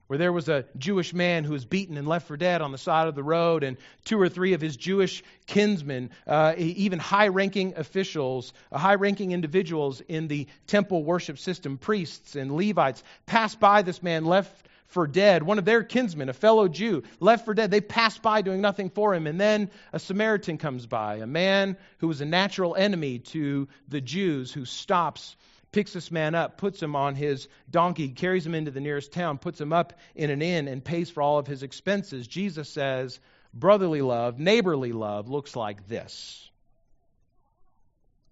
where 0.07 0.19
there 0.19 0.33
was 0.33 0.49
a 0.49 0.65
Jewish 0.77 1.15
man 1.15 1.45
who 1.45 1.53
was 1.53 1.65
beaten 1.65 1.97
and 1.97 2.07
left 2.07 2.29
for 2.29 2.37
dead 2.37 2.61
on 2.61 2.73
the 2.73 2.79
side 2.79 3.09
of 3.09 3.15
the 3.15 3.23
road, 3.23 3.65
and 3.65 3.77
two 4.05 4.21
or 4.21 4.29
three 4.29 4.53
of 4.53 4.61
his 4.61 4.77
Jewish 4.77 5.23
kinsmen, 5.47 6.11
uh, 6.27 6.55
even 6.57 6.99
high 6.99 7.29
ranking 7.29 7.75
officials, 7.77 8.53
uh, 8.71 8.79
high 8.79 8.97
ranking 8.97 9.33
individuals 9.33 10.01
in 10.03 10.29
the 10.29 10.47
temple 10.67 11.03
worship 11.03 11.39
system, 11.39 11.79
priests 11.79 12.37
and 12.37 12.53
Levites, 12.53 13.03
passed 13.27 13.59
by 13.59 13.83
this 13.83 14.03
man, 14.03 14.25
left 14.25 14.69
for 14.87 15.07
dead. 15.07 15.43
One 15.43 15.59
of 15.59 15.65
their 15.65 15.83
kinsmen, 15.83 16.29
a 16.29 16.33
fellow 16.33 16.69
Jew, 16.69 17.03
left 17.19 17.45
for 17.45 17.55
dead. 17.55 17.71
They 17.71 17.81
passed 17.81 18.23
by 18.23 18.43
doing 18.43 18.61
nothing 18.61 18.91
for 18.91 19.15
him. 19.15 19.27
And 19.27 19.41
then 19.41 19.71
a 19.93 19.99
Samaritan 19.99 20.59
comes 20.59 20.87
by, 20.87 21.17
a 21.17 21.27
man 21.27 21.77
who 21.99 22.09
was 22.09 22.21
a 22.21 22.27
natural 22.27 22.77
enemy 22.77 23.19
to 23.19 23.69
the 23.89 24.01
Jews, 24.01 24.53
who 24.53 24.65
stops, 24.65 25.35
picks 25.75 25.93
this 25.93 26.13
man 26.13 26.37
up, 26.37 26.57
puts 26.57 26.81
him 26.81 26.95
on 26.95 27.17
his 27.17 27.49
donkey, 27.69 28.09
carries 28.09 28.47
him 28.47 28.55
into 28.55 28.71
the 28.71 28.81
nearest 28.81 29.13
town, 29.13 29.39
puts 29.39 29.61
him 29.61 29.73
up 29.73 29.93
in 30.15 30.31
an 30.31 30.41
inn, 30.41 30.69
and 30.69 30.85
pays 30.85 31.11
for 31.11 31.21
all 31.21 31.39
of 31.39 31.49
his 31.49 31.65
expenses. 31.65 32.29
Jesus 32.29 32.69
says, 32.69 33.19
brotherly 33.53 34.01
love, 34.01 34.39
neighborly 34.39 34.93
love 34.93 35.29
looks 35.29 35.57
like 35.57 35.89
this. 35.89 36.49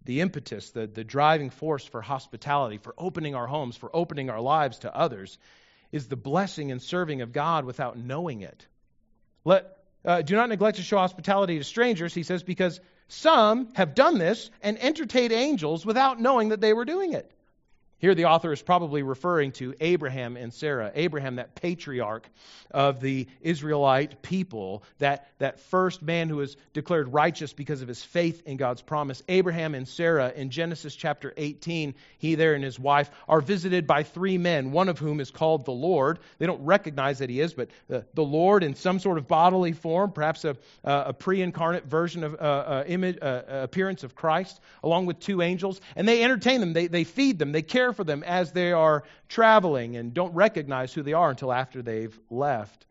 The 0.04 0.20
impetus, 0.20 0.70
the, 0.70 0.86
the 0.86 1.02
driving 1.02 1.50
force 1.50 1.84
for 1.84 2.00
hospitality, 2.00 2.78
for 2.78 2.94
opening 2.96 3.34
our 3.34 3.48
homes, 3.48 3.76
for 3.76 3.90
opening 3.92 4.30
our 4.30 4.40
lives 4.40 4.78
to 4.80 4.96
others, 4.96 5.36
is 5.90 6.06
the 6.06 6.16
blessing 6.16 6.70
and 6.70 6.80
serving 6.80 7.22
of 7.22 7.32
God 7.32 7.64
without 7.64 7.98
knowing 7.98 8.42
it. 8.42 8.66
Let, 9.44 9.66
uh, 10.04 10.22
do 10.22 10.36
not 10.36 10.48
neglect 10.48 10.76
to 10.76 10.84
show 10.84 10.98
hospitality 10.98 11.58
to 11.58 11.64
strangers, 11.64 12.14
he 12.14 12.22
says, 12.22 12.44
because 12.44 12.80
some 13.12 13.68
have 13.74 13.94
done 13.94 14.16
this 14.18 14.50
and 14.62 14.82
entertained 14.82 15.32
angels 15.32 15.84
without 15.84 16.18
knowing 16.18 16.48
that 16.48 16.60
they 16.62 16.72
were 16.72 16.86
doing 16.86 17.12
it. 17.12 17.30
Here, 18.02 18.16
the 18.16 18.24
author 18.24 18.52
is 18.52 18.60
probably 18.60 19.04
referring 19.04 19.52
to 19.52 19.76
Abraham 19.80 20.36
and 20.36 20.52
Sarah. 20.52 20.90
Abraham, 20.96 21.36
that 21.36 21.54
patriarch 21.54 22.28
of 22.72 23.00
the 23.00 23.28
Israelite 23.42 24.22
people, 24.22 24.82
that, 24.98 25.28
that 25.38 25.60
first 25.60 26.02
man 26.02 26.28
who 26.28 26.38
was 26.38 26.56
declared 26.72 27.12
righteous 27.12 27.52
because 27.52 27.80
of 27.80 27.86
his 27.86 28.02
faith 28.02 28.42
in 28.44 28.56
God's 28.56 28.82
promise. 28.82 29.22
Abraham 29.28 29.76
and 29.76 29.86
Sarah, 29.86 30.32
in 30.34 30.50
Genesis 30.50 30.96
chapter 30.96 31.32
18, 31.36 31.94
he 32.18 32.34
there 32.34 32.54
and 32.54 32.64
his 32.64 32.76
wife 32.76 33.08
are 33.28 33.40
visited 33.40 33.86
by 33.86 34.02
three 34.02 34.36
men, 34.36 34.72
one 34.72 34.88
of 34.88 34.98
whom 34.98 35.20
is 35.20 35.30
called 35.30 35.64
the 35.64 35.70
Lord. 35.70 36.18
They 36.38 36.46
don't 36.46 36.64
recognize 36.64 37.20
that 37.20 37.30
he 37.30 37.38
is, 37.38 37.54
but 37.54 37.68
the, 37.86 38.04
the 38.14 38.24
Lord 38.24 38.64
in 38.64 38.74
some 38.74 38.98
sort 38.98 39.16
of 39.16 39.28
bodily 39.28 39.74
form, 39.74 40.10
perhaps 40.10 40.44
a, 40.44 40.56
a 40.82 41.12
pre 41.12 41.40
incarnate 41.40 41.84
version 41.84 42.24
of 42.24 42.34
uh, 42.34 42.38
uh, 42.38 42.84
image, 42.84 43.18
uh, 43.22 43.42
appearance 43.46 44.02
of 44.02 44.16
Christ, 44.16 44.60
along 44.82 45.06
with 45.06 45.20
two 45.20 45.40
angels. 45.40 45.80
And 45.94 46.08
they 46.08 46.24
entertain 46.24 46.58
them, 46.58 46.72
they, 46.72 46.88
they 46.88 47.04
feed 47.04 47.38
them, 47.38 47.52
they 47.52 47.62
care 47.62 47.91
care 47.92 47.96
for 47.96 48.04
them 48.04 48.22
as 48.22 48.52
they 48.52 48.72
are 48.72 49.04
traveling 49.28 49.96
and 49.96 50.14
don't 50.14 50.34
recognize 50.34 50.94
who 50.94 51.02
they 51.02 51.12
are 51.12 51.30
until 51.30 51.52
after 51.52 51.82
they've 51.82 52.18
left. 52.30 52.86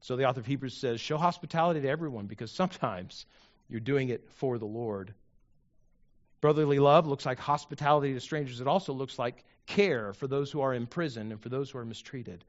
So 0.00 0.16
the 0.16 0.24
author 0.24 0.40
of 0.40 0.46
Hebrews 0.46 0.76
says, 0.76 1.00
Show 1.00 1.18
hospitality 1.18 1.80
to 1.82 1.88
everyone 1.88 2.26
because 2.26 2.50
sometimes 2.50 3.26
you're 3.68 3.80
doing 3.80 4.08
it 4.08 4.28
for 4.30 4.58
the 4.58 4.66
Lord. 4.66 5.14
Brotherly 6.40 6.78
love 6.78 7.06
looks 7.06 7.26
like 7.26 7.38
hospitality 7.38 8.14
to 8.14 8.20
strangers. 8.20 8.60
It 8.60 8.66
also 8.66 8.92
looks 8.92 9.18
like 9.18 9.44
care 9.66 10.12
for 10.14 10.26
those 10.26 10.50
who 10.50 10.62
are 10.62 10.74
in 10.74 10.86
prison 10.86 11.30
and 11.30 11.40
for 11.40 11.50
those 11.50 11.70
who 11.70 11.78
are 11.78 11.84
mistreated. 11.84 12.44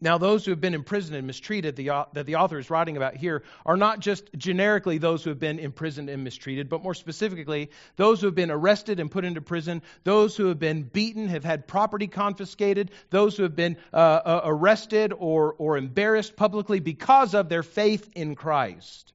Now, 0.00 0.18
those 0.18 0.44
who 0.44 0.52
have 0.52 0.60
been 0.60 0.74
imprisoned 0.74 1.16
and 1.16 1.26
mistreated 1.26 1.74
the, 1.76 2.06
that 2.12 2.26
the 2.26 2.36
author 2.36 2.58
is 2.58 2.70
writing 2.70 2.96
about 2.96 3.16
here 3.16 3.42
are 3.66 3.76
not 3.76 4.00
just 4.00 4.30
generically 4.36 4.98
those 4.98 5.24
who 5.24 5.30
have 5.30 5.40
been 5.40 5.58
imprisoned 5.58 6.08
and 6.08 6.22
mistreated, 6.22 6.68
but 6.68 6.82
more 6.82 6.94
specifically, 6.94 7.70
those 7.96 8.20
who 8.20 8.26
have 8.26 8.34
been 8.34 8.50
arrested 8.50 9.00
and 9.00 9.10
put 9.10 9.24
into 9.24 9.40
prison, 9.40 9.82
those 10.04 10.36
who 10.36 10.46
have 10.46 10.58
been 10.58 10.82
beaten, 10.82 11.28
have 11.28 11.44
had 11.44 11.66
property 11.66 12.06
confiscated, 12.06 12.90
those 13.10 13.36
who 13.36 13.42
have 13.42 13.56
been 13.56 13.76
uh, 13.92 13.96
uh, 13.96 14.40
arrested 14.44 15.12
or, 15.16 15.54
or 15.58 15.76
embarrassed 15.76 16.36
publicly 16.36 16.80
because 16.80 17.34
of 17.34 17.48
their 17.48 17.62
faith 17.62 18.08
in 18.14 18.36
Christ. 18.36 19.12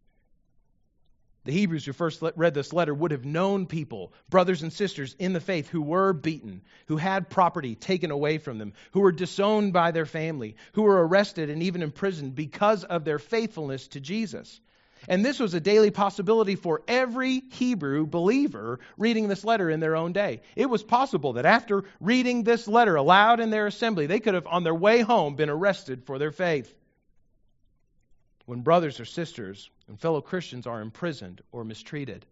The 1.46 1.52
Hebrews 1.52 1.86
who 1.86 1.92
first 1.92 2.24
read 2.38 2.54
this 2.54 2.72
letter 2.72 2.94
would 2.94 3.12
have 3.12 3.26
known 3.26 3.66
people, 3.66 4.14
brothers 4.30 4.64
and 4.64 4.72
sisters 4.72 5.14
in 5.20 5.34
the 5.34 5.42
faith, 5.42 5.68
who 5.68 5.82
were 5.82 6.14
beaten, 6.14 6.62
who 6.88 6.96
had 6.96 7.30
property 7.30 7.76
taken 7.76 8.12
away 8.12 8.38
from 8.38 8.60
them, 8.60 8.72
who 8.92 9.02
were 9.02 9.12
disowned 9.12 9.74
by 9.74 9.92
their 9.92 10.06
family, 10.06 10.56
who 10.72 10.84
were 10.84 11.06
arrested 11.06 11.50
and 11.50 11.62
even 11.62 11.82
imprisoned 11.82 12.34
because 12.34 12.86
of 12.86 13.04
their 13.04 13.20
faithfulness 13.20 13.90
to 13.90 14.00
Jesus. 14.00 14.62
And 15.10 15.26
this 15.26 15.38
was 15.38 15.54
a 15.54 15.60
daily 15.60 15.92
possibility 15.92 16.56
for 16.56 16.82
every 16.88 17.44
Hebrew 17.52 18.08
believer 18.08 18.80
reading 18.98 19.28
this 19.28 19.44
letter 19.44 19.70
in 19.70 19.82
their 19.82 19.98
own 19.98 20.14
day. 20.14 20.44
It 20.56 20.70
was 20.70 20.82
possible 20.82 21.34
that 21.34 21.46
after 21.46 21.84
reading 22.00 22.44
this 22.44 22.70
letter 22.70 22.96
aloud 22.96 23.42
in 23.42 23.50
their 23.50 23.68
assembly, 23.68 24.06
they 24.06 24.22
could 24.22 24.34
have, 24.34 24.48
on 24.48 24.64
their 24.64 24.74
way 24.74 25.02
home, 25.02 25.36
been 25.36 25.50
arrested 25.50 26.06
for 26.06 26.20
their 26.20 26.32
faith 26.32 26.74
when 28.46 28.62
brothers 28.62 29.00
or 29.00 29.06
sisters 29.06 29.70
and 29.88 30.00
fellow 30.00 30.22
Christians 30.22 30.68
are 30.68 30.82
imprisoned 30.82 31.42
or 31.52 31.64
mistreated. 31.64 32.26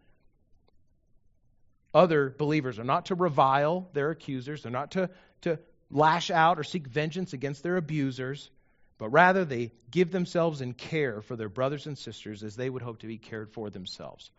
Other 1.94 2.30
believers 2.30 2.78
are 2.78 2.84
not 2.84 3.06
to 3.06 3.14
revile 3.14 3.88
their 3.92 4.10
accusers, 4.10 4.62
they're 4.62 4.72
not 4.72 4.92
to, 4.92 5.10
to 5.42 5.58
lash 5.90 6.30
out 6.30 6.58
or 6.58 6.64
seek 6.64 6.86
vengeance 6.86 7.32
against 7.32 7.62
their 7.62 7.76
abusers, 7.76 8.50
but 8.98 9.10
rather 9.10 9.44
they 9.44 9.72
give 9.90 10.10
themselves 10.10 10.60
in 10.60 10.72
care 10.72 11.20
for 11.20 11.36
their 11.36 11.50
brothers 11.50 11.86
and 11.86 11.98
sisters 11.98 12.42
as 12.42 12.56
they 12.56 12.70
would 12.70 12.82
hope 12.82 13.00
to 13.00 13.06
be 13.06 13.18
cared 13.18 13.50
for 13.50 13.68
themselves. 13.68 14.30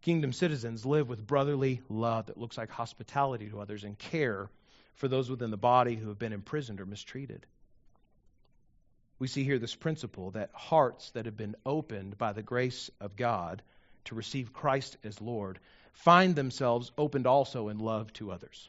Kingdom 0.00 0.32
citizens 0.32 0.84
live 0.84 1.08
with 1.08 1.24
brotherly 1.24 1.80
love 1.88 2.26
that 2.26 2.38
looks 2.38 2.58
like 2.58 2.70
hospitality 2.70 3.48
to 3.48 3.60
others 3.60 3.84
and 3.84 3.96
care 3.96 4.50
for 4.94 5.06
those 5.06 5.30
within 5.30 5.52
the 5.52 5.56
body 5.56 5.94
who 5.94 6.08
have 6.08 6.18
been 6.18 6.32
imprisoned 6.32 6.80
or 6.80 6.86
mistreated 6.86 7.46
we 9.22 9.28
see 9.28 9.44
here 9.44 9.60
this 9.60 9.76
principle 9.76 10.32
that 10.32 10.50
hearts 10.52 11.12
that 11.12 11.26
have 11.26 11.36
been 11.36 11.54
opened 11.64 12.18
by 12.18 12.32
the 12.32 12.42
grace 12.42 12.90
of 13.00 13.14
God 13.14 13.62
to 14.06 14.16
receive 14.16 14.52
Christ 14.52 14.96
as 15.04 15.20
Lord 15.20 15.60
find 15.92 16.34
themselves 16.34 16.90
opened 16.98 17.28
also 17.28 17.68
in 17.68 17.78
love 17.78 18.12
to 18.14 18.32
others. 18.32 18.68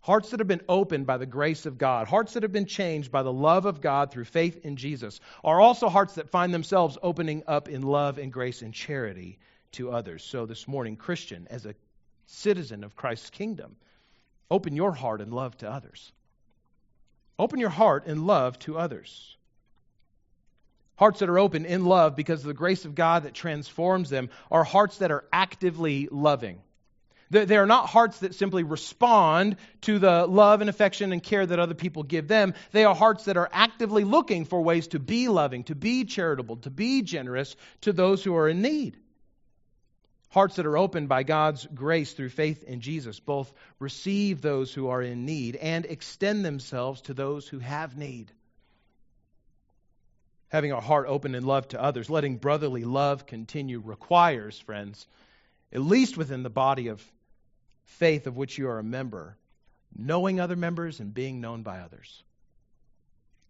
Hearts 0.00 0.30
that 0.30 0.38
have 0.38 0.46
been 0.46 0.62
opened 0.68 1.08
by 1.08 1.16
the 1.16 1.26
grace 1.26 1.66
of 1.66 1.76
God, 1.76 2.06
hearts 2.06 2.34
that 2.34 2.44
have 2.44 2.52
been 2.52 2.66
changed 2.66 3.10
by 3.10 3.24
the 3.24 3.32
love 3.32 3.66
of 3.66 3.80
God 3.80 4.12
through 4.12 4.26
faith 4.26 4.64
in 4.64 4.76
Jesus, 4.76 5.18
are 5.42 5.60
also 5.60 5.88
hearts 5.88 6.14
that 6.14 6.30
find 6.30 6.54
themselves 6.54 6.96
opening 7.02 7.42
up 7.48 7.68
in 7.68 7.82
love 7.82 8.18
and 8.18 8.32
grace 8.32 8.62
and 8.62 8.72
charity 8.72 9.40
to 9.72 9.90
others. 9.90 10.22
So 10.22 10.46
this 10.46 10.68
morning, 10.68 10.94
Christian, 10.94 11.48
as 11.50 11.66
a 11.66 11.74
citizen 12.26 12.84
of 12.84 12.94
Christ's 12.94 13.30
kingdom, 13.30 13.74
open 14.52 14.76
your 14.76 14.92
heart 14.92 15.20
and 15.20 15.34
love 15.34 15.56
to 15.58 15.68
others. 15.68 16.12
Open 17.38 17.58
your 17.58 17.70
heart 17.70 18.06
in 18.06 18.26
love 18.26 18.58
to 18.60 18.78
others. 18.78 19.36
Hearts 20.96 21.20
that 21.20 21.28
are 21.28 21.38
open 21.38 21.64
in 21.64 21.84
love 21.84 22.14
because 22.14 22.40
of 22.40 22.46
the 22.46 22.54
grace 22.54 22.84
of 22.84 22.94
God 22.94 23.24
that 23.24 23.34
transforms 23.34 24.10
them 24.10 24.30
are 24.50 24.64
hearts 24.64 24.98
that 24.98 25.10
are 25.10 25.24
actively 25.32 26.08
loving. 26.10 26.60
They 27.30 27.56
are 27.56 27.66
not 27.66 27.88
hearts 27.88 28.18
that 28.18 28.34
simply 28.34 28.62
respond 28.62 29.56
to 29.82 29.98
the 29.98 30.26
love 30.26 30.60
and 30.60 30.68
affection 30.68 31.12
and 31.12 31.22
care 31.22 31.46
that 31.46 31.58
other 31.58 31.74
people 31.74 32.02
give 32.02 32.28
them. 32.28 32.52
They 32.72 32.84
are 32.84 32.94
hearts 32.94 33.24
that 33.24 33.38
are 33.38 33.48
actively 33.50 34.04
looking 34.04 34.44
for 34.44 34.60
ways 34.60 34.88
to 34.88 34.98
be 34.98 35.28
loving, 35.28 35.64
to 35.64 35.74
be 35.74 36.04
charitable, 36.04 36.56
to 36.56 36.70
be 36.70 37.00
generous 37.00 37.56
to 37.80 37.94
those 37.94 38.22
who 38.22 38.36
are 38.36 38.50
in 38.50 38.60
need. 38.60 38.98
Hearts 40.32 40.56
that 40.56 40.64
are 40.64 40.78
opened 40.78 41.10
by 41.10 41.24
God's 41.24 41.66
grace 41.66 42.14
through 42.14 42.30
faith 42.30 42.64
in 42.64 42.80
Jesus 42.80 43.20
both 43.20 43.52
receive 43.78 44.40
those 44.40 44.72
who 44.72 44.88
are 44.88 45.02
in 45.02 45.26
need 45.26 45.56
and 45.56 45.84
extend 45.84 46.42
themselves 46.42 47.02
to 47.02 47.14
those 47.14 47.46
who 47.46 47.58
have 47.58 47.98
need. 47.98 48.32
Having 50.48 50.72
our 50.72 50.80
heart 50.80 51.06
open 51.06 51.34
in 51.34 51.44
love 51.44 51.68
to 51.68 51.82
others, 51.82 52.08
letting 52.08 52.38
brotherly 52.38 52.84
love 52.84 53.26
continue 53.26 53.78
requires, 53.84 54.58
friends, 54.58 55.06
at 55.70 55.82
least 55.82 56.16
within 56.16 56.42
the 56.42 56.48
body 56.50 56.88
of 56.88 57.04
faith 57.84 58.26
of 58.26 58.34
which 58.34 58.56
you 58.56 58.68
are 58.68 58.78
a 58.78 58.84
member, 58.84 59.36
knowing 59.94 60.40
other 60.40 60.56
members 60.56 60.98
and 60.98 61.12
being 61.12 61.42
known 61.42 61.62
by 61.62 61.80
others 61.80 62.22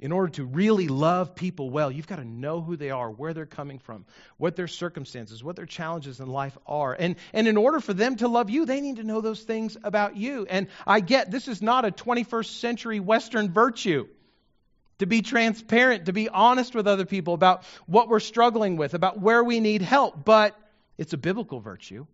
in 0.02 0.10
order 0.10 0.32
to 0.32 0.44
really 0.44 0.88
love 0.88 1.36
people 1.36 1.70
well, 1.70 1.88
you've 1.88 2.08
got 2.08 2.16
to 2.16 2.24
know 2.24 2.60
who 2.60 2.74
they 2.74 2.90
are, 2.90 3.08
where 3.08 3.32
they're 3.32 3.46
coming 3.46 3.78
from, 3.78 4.04
what 4.36 4.56
their 4.56 4.66
circumstances, 4.66 5.44
what 5.44 5.54
their 5.54 5.64
challenges 5.64 6.18
in 6.18 6.26
life 6.26 6.58
are. 6.66 6.92
And, 6.92 7.14
and 7.32 7.46
in 7.46 7.56
order 7.56 7.78
for 7.78 7.94
them 7.94 8.16
to 8.16 8.26
love 8.26 8.50
you, 8.50 8.66
they 8.66 8.80
need 8.80 8.96
to 8.96 9.04
know 9.04 9.20
those 9.20 9.40
things 9.40 9.76
about 9.84 10.16
you. 10.16 10.44
And 10.50 10.66
I 10.88 10.98
get 10.98 11.30
this 11.30 11.46
is 11.46 11.62
not 11.62 11.84
a 11.84 11.92
21st 11.92 12.58
century 12.58 12.98
Western 12.98 13.52
virtue 13.52 14.08
to 14.98 15.06
be 15.06 15.22
transparent, 15.22 16.06
to 16.06 16.12
be 16.12 16.28
honest 16.28 16.74
with 16.74 16.88
other 16.88 17.06
people 17.06 17.34
about 17.34 17.62
what 17.86 18.08
we're 18.08 18.18
struggling 18.18 18.76
with, 18.76 18.94
about 18.94 19.20
where 19.20 19.44
we 19.44 19.60
need 19.60 19.82
help, 19.82 20.24
but 20.24 20.58
it's 20.98 21.12
a 21.12 21.16
biblical 21.16 21.60
virtue. 21.60 22.08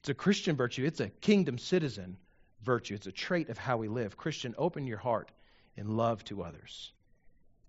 It's 0.00 0.08
a 0.08 0.14
Christian 0.14 0.56
virtue. 0.56 0.86
It's 0.86 1.00
a 1.00 1.10
kingdom 1.10 1.58
citizen 1.58 2.16
virtue. 2.62 2.94
It's 2.94 3.06
a 3.06 3.12
trait 3.12 3.50
of 3.50 3.58
how 3.58 3.76
we 3.76 3.88
live. 3.88 4.16
Christian, 4.16 4.54
open 4.56 4.86
your 4.86 4.96
heart 4.96 5.30
in 5.76 5.94
love 5.94 6.24
to 6.24 6.42
others 6.42 6.90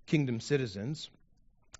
kingdom 0.09 0.39
citizens 0.39 1.09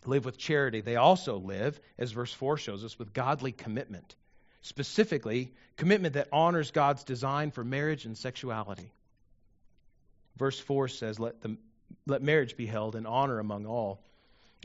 live 0.05 0.25
with 0.25 0.37
charity, 0.37 0.81
they 0.81 0.95
also 0.95 1.37
live, 1.37 1.79
as 1.97 2.11
verse 2.11 2.33
4 2.33 2.57
shows 2.57 2.85
us, 2.85 2.97
with 2.97 3.13
godly 3.13 3.51
commitment. 3.51 4.15
Specifically, 4.61 5.51
commitment 5.77 6.13
that 6.13 6.29
honors 6.31 6.71
God's 6.71 7.03
design 7.03 7.51
for 7.51 7.63
marriage 7.63 8.05
and 8.05 8.17
sexuality. 8.17 8.91
Verse 10.37 10.59
4 10.59 10.87
says, 10.87 11.19
Let, 11.19 11.41
the, 11.41 11.57
let 12.07 12.21
marriage 12.21 12.55
be 12.55 12.65
held 12.65 12.95
in 12.95 13.05
honor 13.05 13.39
among 13.39 13.65
all, 13.65 14.01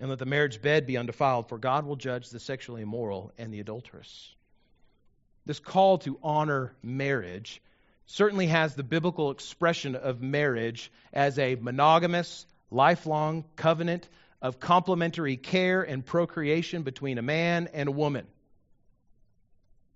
and 0.00 0.11
let 0.11 0.18
the 0.18 0.26
marriage 0.26 0.62
bed 0.62 0.87
be 0.87 0.97
undefiled, 0.97 1.49
for 1.49 1.59
God 1.59 1.87
will 1.87 1.97
judge 1.97 2.30
the 2.30 2.40
sexually 2.40 2.83
immoral 2.83 3.33
and 3.38 3.52
the 3.52 3.61
adulterous. 3.61 4.35
This 5.47 5.61
call 5.61 5.99
to 5.99 6.18
honor 6.23 6.75
marriage 6.83 7.61
certainly 8.06 8.47
has 8.47 8.75
the 8.75 8.83
biblical 8.83 9.30
expression 9.30 9.94
of 9.94 10.21
marriage 10.21 10.90
as 11.12 11.38
a 11.38 11.54
monogamous, 11.54 12.47
lifelong 12.71 13.44
covenant 13.56 14.09
of 14.42 14.61
complementary 14.61 15.37
care 15.37 15.83
and 15.83 16.04
procreation 16.04 16.83
between 16.83 17.18
a 17.18 17.23
man 17.23 17.68
and 17.73 17.88
a 17.88 17.92
woman. 17.92 18.26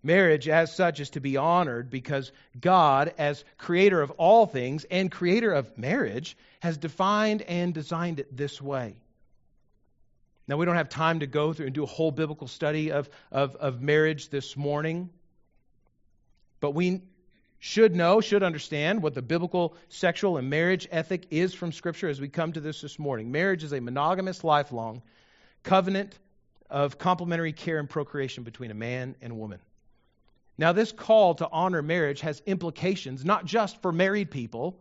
Marriage, 0.02 0.48
as 0.48 0.74
such, 0.74 1.00
is 1.00 1.10
to 1.10 1.20
be 1.20 1.36
honored 1.36 1.90
because 1.90 2.30
God, 2.58 3.12
as 3.18 3.44
creator 3.58 4.00
of 4.00 4.10
all 4.12 4.46
things 4.46 4.84
and 4.90 5.10
creator 5.10 5.52
of 5.52 5.76
marriage, 5.76 6.36
has 6.60 6.76
defined 6.76 7.42
and 7.42 7.74
designed 7.74 8.20
it 8.20 8.34
this 8.36 8.62
way. 8.62 8.96
Now, 10.46 10.56
we 10.56 10.64
don't 10.64 10.76
have 10.76 10.88
time 10.88 11.20
to 11.20 11.26
go 11.26 11.52
through 11.52 11.66
and 11.66 11.74
do 11.74 11.82
a 11.82 11.86
whole 11.86 12.10
biblical 12.10 12.48
study 12.48 12.90
of, 12.90 13.10
of, 13.30 13.54
of 13.56 13.82
marriage 13.82 14.30
this 14.30 14.56
morning, 14.56 15.10
but 16.60 16.70
we 16.70 17.02
should 17.58 17.96
know, 17.96 18.20
should 18.20 18.42
understand 18.42 19.02
what 19.02 19.14
the 19.14 19.22
biblical 19.22 19.74
sexual 19.88 20.36
and 20.36 20.48
marriage 20.48 20.86
ethic 20.90 21.26
is 21.30 21.54
from 21.54 21.72
Scripture 21.72 22.08
as 22.08 22.20
we 22.20 22.28
come 22.28 22.52
to 22.52 22.60
this 22.60 22.80
this 22.80 22.98
morning. 22.98 23.32
Marriage 23.32 23.64
is 23.64 23.72
a 23.72 23.80
monogamous, 23.80 24.44
lifelong 24.44 25.02
covenant 25.64 26.18
of 26.70 26.98
complementary 26.98 27.52
care 27.52 27.78
and 27.78 27.90
procreation 27.90 28.44
between 28.44 28.70
a 28.70 28.74
man 28.74 29.16
and 29.20 29.32
a 29.32 29.34
woman. 29.34 29.58
Now, 30.56 30.72
this 30.72 30.92
call 30.92 31.34
to 31.36 31.48
honor 31.50 31.82
marriage 31.82 32.20
has 32.20 32.42
implications 32.46 33.24
not 33.24 33.44
just 33.44 33.80
for 33.80 33.92
married 33.92 34.30
people, 34.30 34.78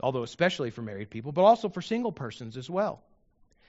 although 0.00 0.22
especially 0.22 0.70
for 0.70 0.82
married 0.82 1.10
people, 1.10 1.32
but 1.32 1.42
also 1.42 1.68
for 1.68 1.82
single 1.82 2.12
persons 2.12 2.56
as 2.56 2.70
well. 2.70 3.02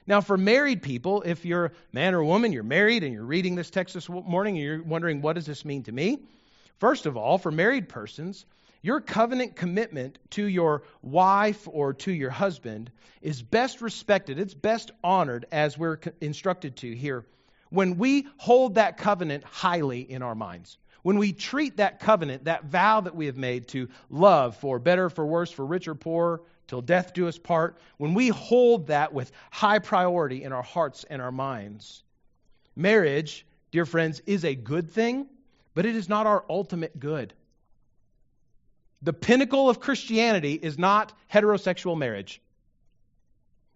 Now, 0.08 0.22
for 0.22 0.38
married 0.38 0.82
people, 0.82 1.22
if 1.24 1.46
you're 1.46 1.66
a 1.66 1.72
man 1.92 2.16
or 2.16 2.20
a 2.20 2.26
woman, 2.26 2.52
you're 2.52 2.64
married 2.64 3.04
and 3.04 3.14
you're 3.14 3.24
reading 3.24 3.56
this 3.56 3.70
text 3.70 3.94
this 3.94 4.10
morning 4.10 4.58
and 4.58 4.64
you're 4.64 4.84
wondering, 4.84 5.22
what 5.22 5.34
does 5.34 5.46
this 5.46 5.66
mean 5.66 5.84
to 5.84 5.92
me? 5.92 6.20
First 6.80 7.06
of 7.06 7.18
all, 7.18 7.38
for 7.38 7.52
married 7.52 7.90
persons, 7.90 8.46
your 8.82 9.02
covenant 9.02 9.56
commitment 9.56 10.18
to 10.32 10.46
your 10.46 10.84
wife 11.02 11.68
or 11.70 11.94
to 11.94 12.12
your 12.12 12.30
husband 12.30 12.92
is 13.22 13.42
best 13.42 13.82
respected, 13.82 14.40
it's 14.40 14.54
best 14.54 14.92
honored 15.04 15.46
as 15.52 15.78
we're 15.78 16.00
instructed 16.22 16.78
to 16.78 16.96
here 16.96 17.26
when 17.70 17.98
we 17.98 18.28
hold 18.38 18.76
that 18.76 18.98
covenant 18.98 19.44
highly 19.44 20.02
in 20.02 20.22
our 20.22 20.36
minds. 20.36 20.78
when 21.04 21.18
we 21.18 21.32
treat 21.32 21.78
that 21.78 22.00
covenant, 22.00 22.44
that 22.46 22.66
vow 22.66 23.00
that 23.02 23.16
we 23.16 23.26
have 23.26 23.38
made 23.38 23.68
to 23.70 23.88
love 24.10 24.56
for 24.58 24.80
better, 24.80 25.10
for 25.10 25.26
worse, 25.26 25.50
for 25.52 25.66
rich 25.66 25.88
or 25.88 25.96
poor, 25.96 26.42
till 26.68 26.82
death 26.82 27.14
do 27.14 27.28
us 27.28 27.38
part, 27.38 27.78
when 27.98 28.14
we 28.14 28.28
hold 28.30 28.88
that 28.88 29.14
with 29.14 29.32
high 29.50 29.80
priority 29.80 30.44
in 30.44 30.52
our 30.52 30.62
hearts 30.64 31.06
and 31.10 31.22
our 31.22 31.32
minds, 31.32 32.04
marriage, 32.76 33.46
dear 33.72 33.86
friends, 33.86 34.22
is 34.26 34.44
a 34.44 34.56
good 34.56 34.90
thing, 34.92 35.28
but 35.80 35.86
it 35.86 35.96
is 35.96 36.10
not 36.10 36.28
our 36.28 36.44
ultimate 36.50 37.00
good. 37.00 37.34
The 39.02 39.14
pinnacle 39.14 39.70
of 39.70 39.80
Christianity 39.80 40.54
is 40.56 40.78
not 40.78 41.14
heterosexual 41.32 41.98
marriage. 41.98 42.42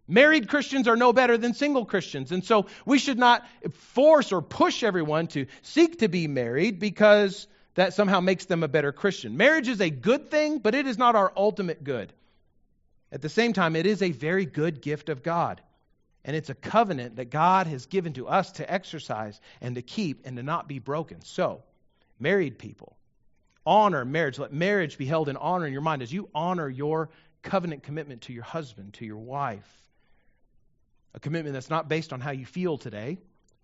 Married 0.05 0.49
Christians 0.49 0.89
are 0.89 0.97
no 0.97 1.13
better 1.13 1.37
than 1.37 1.53
single 1.53 1.85
Christians. 1.85 2.33
And 2.33 2.43
so 2.43 2.65
we 2.85 2.99
should 2.99 3.17
not 3.17 3.47
force 3.93 4.33
or 4.33 4.41
push 4.41 4.83
everyone 4.83 5.27
to 5.27 5.45
seek 5.61 5.99
to 5.99 6.09
be 6.09 6.27
married 6.27 6.77
because 6.77 7.47
that 7.75 7.93
somehow 7.93 8.19
makes 8.19 8.47
them 8.47 8.63
a 8.63 8.67
better 8.67 8.91
Christian. 8.91 9.37
Marriage 9.37 9.69
is 9.69 9.79
a 9.79 9.89
good 9.89 10.29
thing, 10.29 10.57
but 10.57 10.75
it 10.75 10.85
is 10.85 10.97
not 10.97 11.15
our 11.15 11.31
ultimate 11.37 11.85
good. 11.85 12.11
At 13.13 13.21
the 13.21 13.29
same 13.29 13.53
time, 13.53 13.77
it 13.77 13.85
is 13.85 14.01
a 14.01 14.11
very 14.11 14.45
good 14.45 14.81
gift 14.81 15.07
of 15.07 15.23
God. 15.23 15.61
And 16.25 16.35
it's 16.35 16.49
a 16.49 16.53
covenant 16.53 17.15
that 17.15 17.29
God 17.29 17.67
has 17.67 17.85
given 17.85 18.11
to 18.15 18.27
us 18.27 18.51
to 18.59 18.69
exercise 18.69 19.39
and 19.61 19.75
to 19.75 19.81
keep 19.81 20.27
and 20.27 20.35
to 20.35 20.43
not 20.43 20.67
be 20.67 20.79
broken. 20.79 21.21
So, 21.21 21.63
married 22.23 22.57
people, 22.57 22.97
honor 23.65 24.03
marriage. 24.03 24.39
Let 24.39 24.51
marriage 24.51 24.97
be 24.97 25.05
held 25.05 25.29
in 25.29 25.37
honor 25.37 25.67
in 25.67 25.73
your 25.73 25.83
mind 25.83 26.01
as 26.01 26.11
you 26.11 26.29
honor 26.33 26.67
your 26.67 27.09
covenant 27.43 27.83
commitment 27.83 28.21
to 28.23 28.33
your 28.33 28.43
husband, 28.43 28.95
to 28.95 29.05
your 29.05 29.17
wife. 29.17 29.69
A 31.13 31.19
commitment 31.19 31.53
that's 31.53 31.69
not 31.69 31.87
based 31.87 32.11
on 32.11 32.21
how 32.21 32.31
you 32.31 32.45
feel 32.45 32.79
today 32.79 33.19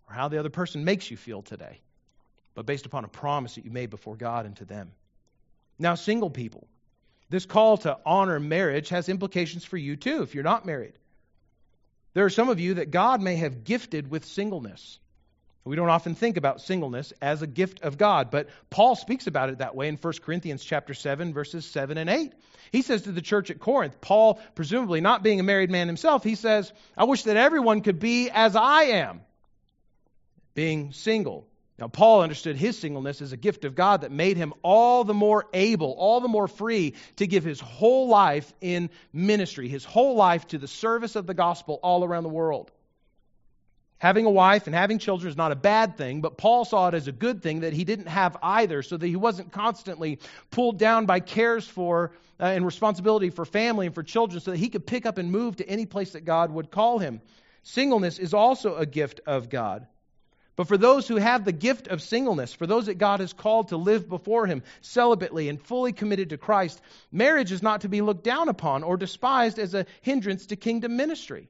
or 0.07 0.13
how 0.13 0.27
the 0.27 0.37
other 0.37 0.51
person 0.51 0.85
makes 0.85 1.09
you 1.09 1.17
feel 1.17 1.41
today, 1.41 1.79
but 2.53 2.67
based 2.67 2.85
upon 2.85 3.05
a 3.05 3.07
promise 3.07 3.55
that 3.55 3.65
you 3.65 3.71
made 3.71 3.89
before 3.89 4.15
God 4.15 4.45
and 4.45 4.55
to 4.57 4.65
them. 4.65 4.91
Now, 5.79 5.95
single 5.95 6.29
people, 6.29 6.67
this 7.29 7.45
call 7.45 7.77
to 7.77 7.97
honor 8.05 8.39
marriage 8.39 8.89
has 8.89 9.09
implications 9.09 9.63
for 9.63 9.77
you 9.77 9.95
too 9.95 10.21
if 10.21 10.35
you're 10.35 10.43
not 10.43 10.65
married. 10.65 10.93
There 12.13 12.25
are 12.25 12.29
some 12.29 12.49
of 12.49 12.59
you 12.59 12.75
that 12.75 12.91
God 12.91 13.21
may 13.21 13.37
have 13.37 13.63
gifted 13.63 14.11
with 14.11 14.25
singleness. 14.25 14.99
We 15.65 15.75
don't 15.75 15.89
often 15.89 16.15
think 16.15 16.37
about 16.37 16.61
singleness 16.61 17.13
as 17.21 17.41
a 17.41 17.47
gift 17.47 17.81
of 17.81 17.97
God, 17.97 18.31
but 18.31 18.49
Paul 18.69 18.95
speaks 18.95 19.27
about 19.27 19.49
it 19.49 19.59
that 19.59 19.75
way 19.75 19.87
in 19.87 19.97
1 19.97 20.13
Corinthians 20.23 20.63
chapter 20.63 20.93
7 20.93 21.33
verses 21.33 21.65
7 21.65 21.97
and 21.97 22.09
8. 22.09 22.33
He 22.71 22.81
says 22.81 23.03
to 23.03 23.11
the 23.11 23.21
church 23.21 23.51
at 23.51 23.59
Corinth, 23.59 23.99
Paul 23.99 24.39
presumably 24.55 25.01
not 25.01 25.21
being 25.21 25.39
a 25.39 25.43
married 25.43 25.69
man 25.69 25.87
himself, 25.87 26.23
he 26.23 26.35
says, 26.35 26.71
"I 26.97 27.03
wish 27.03 27.23
that 27.23 27.35
everyone 27.35 27.81
could 27.81 27.99
be 27.99 28.29
as 28.29 28.55
I 28.55 28.83
am, 28.83 29.21
being 30.55 30.93
single." 30.93 31.45
Now 31.77 31.87
Paul 31.87 32.21
understood 32.21 32.57
his 32.57 32.77
singleness 32.77 33.21
as 33.21 33.31
a 33.31 33.37
gift 33.37 33.63
of 33.63 33.73
God 33.73 34.01
that 34.01 34.11
made 34.11 34.37
him 34.37 34.53
all 34.63 35.03
the 35.03 35.13
more 35.13 35.47
able, 35.53 35.93
all 35.93 36.19
the 36.19 36.27
more 36.27 36.47
free 36.47 36.93
to 37.17 37.27
give 37.27 37.43
his 37.43 37.59
whole 37.59 38.07
life 38.07 38.53
in 38.59 38.89
ministry, 39.13 39.69
his 39.69 39.85
whole 39.85 40.15
life 40.15 40.47
to 40.47 40.57
the 40.57 40.67
service 40.67 41.15
of 41.15 41.25
the 41.25 41.33
gospel 41.33 41.79
all 41.81 42.03
around 42.03 42.23
the 42.23 42.29
world. 42.29 42.71
Having 43.99 44.25
a 44.27 44.31
wife 44.31 44.65
and 44.65 44.73
having 44.73 44.97
children 44.97 45.29
is 45.29 45.35
not 45.35 45.51
a 45.51 45.57
bad 45.57 45.97
thing, 45.97 46.21
but 46.21 46.37
Paul 46.37 46.63
saw 46.63 46.87
it 46.87 46.93
as 46.93 47.09
a 47.09 47.11
good 47.11 47.43
thing 47.43 47.61
that 47.61 47.73
he 47.73 47.83
didn't 47.83 48.07
have 48.07 48.37
either, 48.41 48.81
so 48.81 48.95
that 48.95 49.05
he 49.05 49.17
wasn't 49.17 49.51
constantly 49.51 50.19
pulled 50.51 50.79
down 50.79 51.05
by 51.05 51.19
cares 51.19 51.67
for 51.67 52.11
uh, 52.39 52.45
and 52.45 52.65
responsibility 52.65 53.29
for 53.29 53.43
family 53.43 53.87
and 53.87 53.93
for 53.93 54.01
children, 54.01 54.39
so 54.39 54.51
that 54.51 54.57
he 54.57 54.69
could 54.69 54.87
pick 54.87 55.05
up 55.05 55.17
and 55.17 55.29
move 55.29 55.57
to 55.57 55.67
any 55.67 55.85
place 55.85 56.11
that 56.11 56.23
God 56.23 56.49
would 56.49 56.71
call 56.71 56.97
him. 56.97 57.21
Singleness 57.63 58.19
is 58.19 58.33
also 58.33 58.77
a 58.77 58.85
gift 58.85 59.19
of 59.25 59.49
God. 59.49 59.85
But 60.55 60.69
for 60.69 60.77
those 60.77 61.05
who 61.05 61.17
have 61.17 61.43
the 61.43 61.51
gift 61.51 61.89
of 61.89 62.01
singleness, 62.01 62.53
for 62.53 62.67
those 62.67 62.85
that 62.85 62.97
God 62.97 63.19
has 63.19 63.33
called 63.33 63.69
to 63.69 63.77
live 63.77 64.09
before 64.09 64.45
Him 64.45 64.61
celibately 64.81 65.49
and 65.49 65.61
fully 65.61 65.93
committed 65.93 66.31
to 66.31 66.37
Christ, 66.37 66.81
marriage 67.13 67.53
is 67.53 67.63
not 67.63 67.81
to 67.81 67.89
be 67.89 68.01
looked 68.01 68.25
down 68.25 68.49
upon 68.49 68.83
or 68.83 68.97
despised 68.97 69.57
as 69.57 69.73
a 69.73 69.85
hindrance 70.01 70.47
to 70.47 70.57
kingdom 70.57 70.97
ministry 70.97 71.47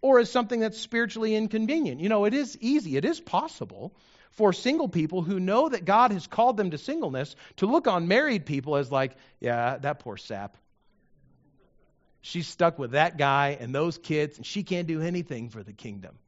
or 0.00 0.18
as 0.18 0.30
something 0.30 0.60
that's 0.60 0.78
spiritually 0.78 1.34
inconvenient. 1.34 2.00
You 2.00 2.08
know, 2.08 2.24
it 2.24 2.34
is 2.34 2.56
easy, 2.60 2.96
it 2.96 3.04
is 3.04 3.20
possible 3.20 3.94
for 4.32 4.52
single 4.52 4.88
people 4.88 5.22
who 5.22 5.40
know 5.40 5.68
that 5.68 5.84
God 5.84 6.12
has 6.12 6.26
called 6.26 6.56
them 6.56 6.70
to 6.70 6.78
singleness 6.78 7.34
to 7.56 7.66
look 7.66 7.86
on 7.88 8.08
married 8.08 8.46
people 8.46 8.76
as 8.76 8.92
like, 8.92 9.16
yeah, 9.40 9.78
that 9.78 10.00
poor 10.00 10.16
sap. 10.16 10.56
She's 12.20 12.46
stuck 12.46 12.78
with 12.78 12.92
that 12.92 13.16
guy 13.16 13.56
and 13.58 13.74
those 13.74 13.98
kids, 13.98 14.36
and 14.36 14.46
she 14.46 14.62
can't 14.62 14.86
do 14.86 15.00
anything 15.00 15.48
for 15.48 15.62
the 15.62 15.72
kingdom. 15.72 16.18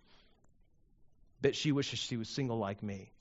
Bet 1.41 1.57
she 1.57 1.73
wishes 1.73 1.99
she 1.99 2.17
was 2.17 2.29
single 2.29 2.59
like 2.59 2.83
me. 2.83 3.13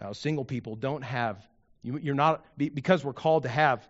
Now, 0.00 0.12
single 0.12 0.44
people 0.44 0.76
don't 0.76 1.02
have, 1.02 1.46
you're 1.82 2.14
not, 2.14 2.44
because 2.56 3.04
we're 3.04 3.12
called 3.12 3.44
to 3.44 3.48
have 3.48 3.86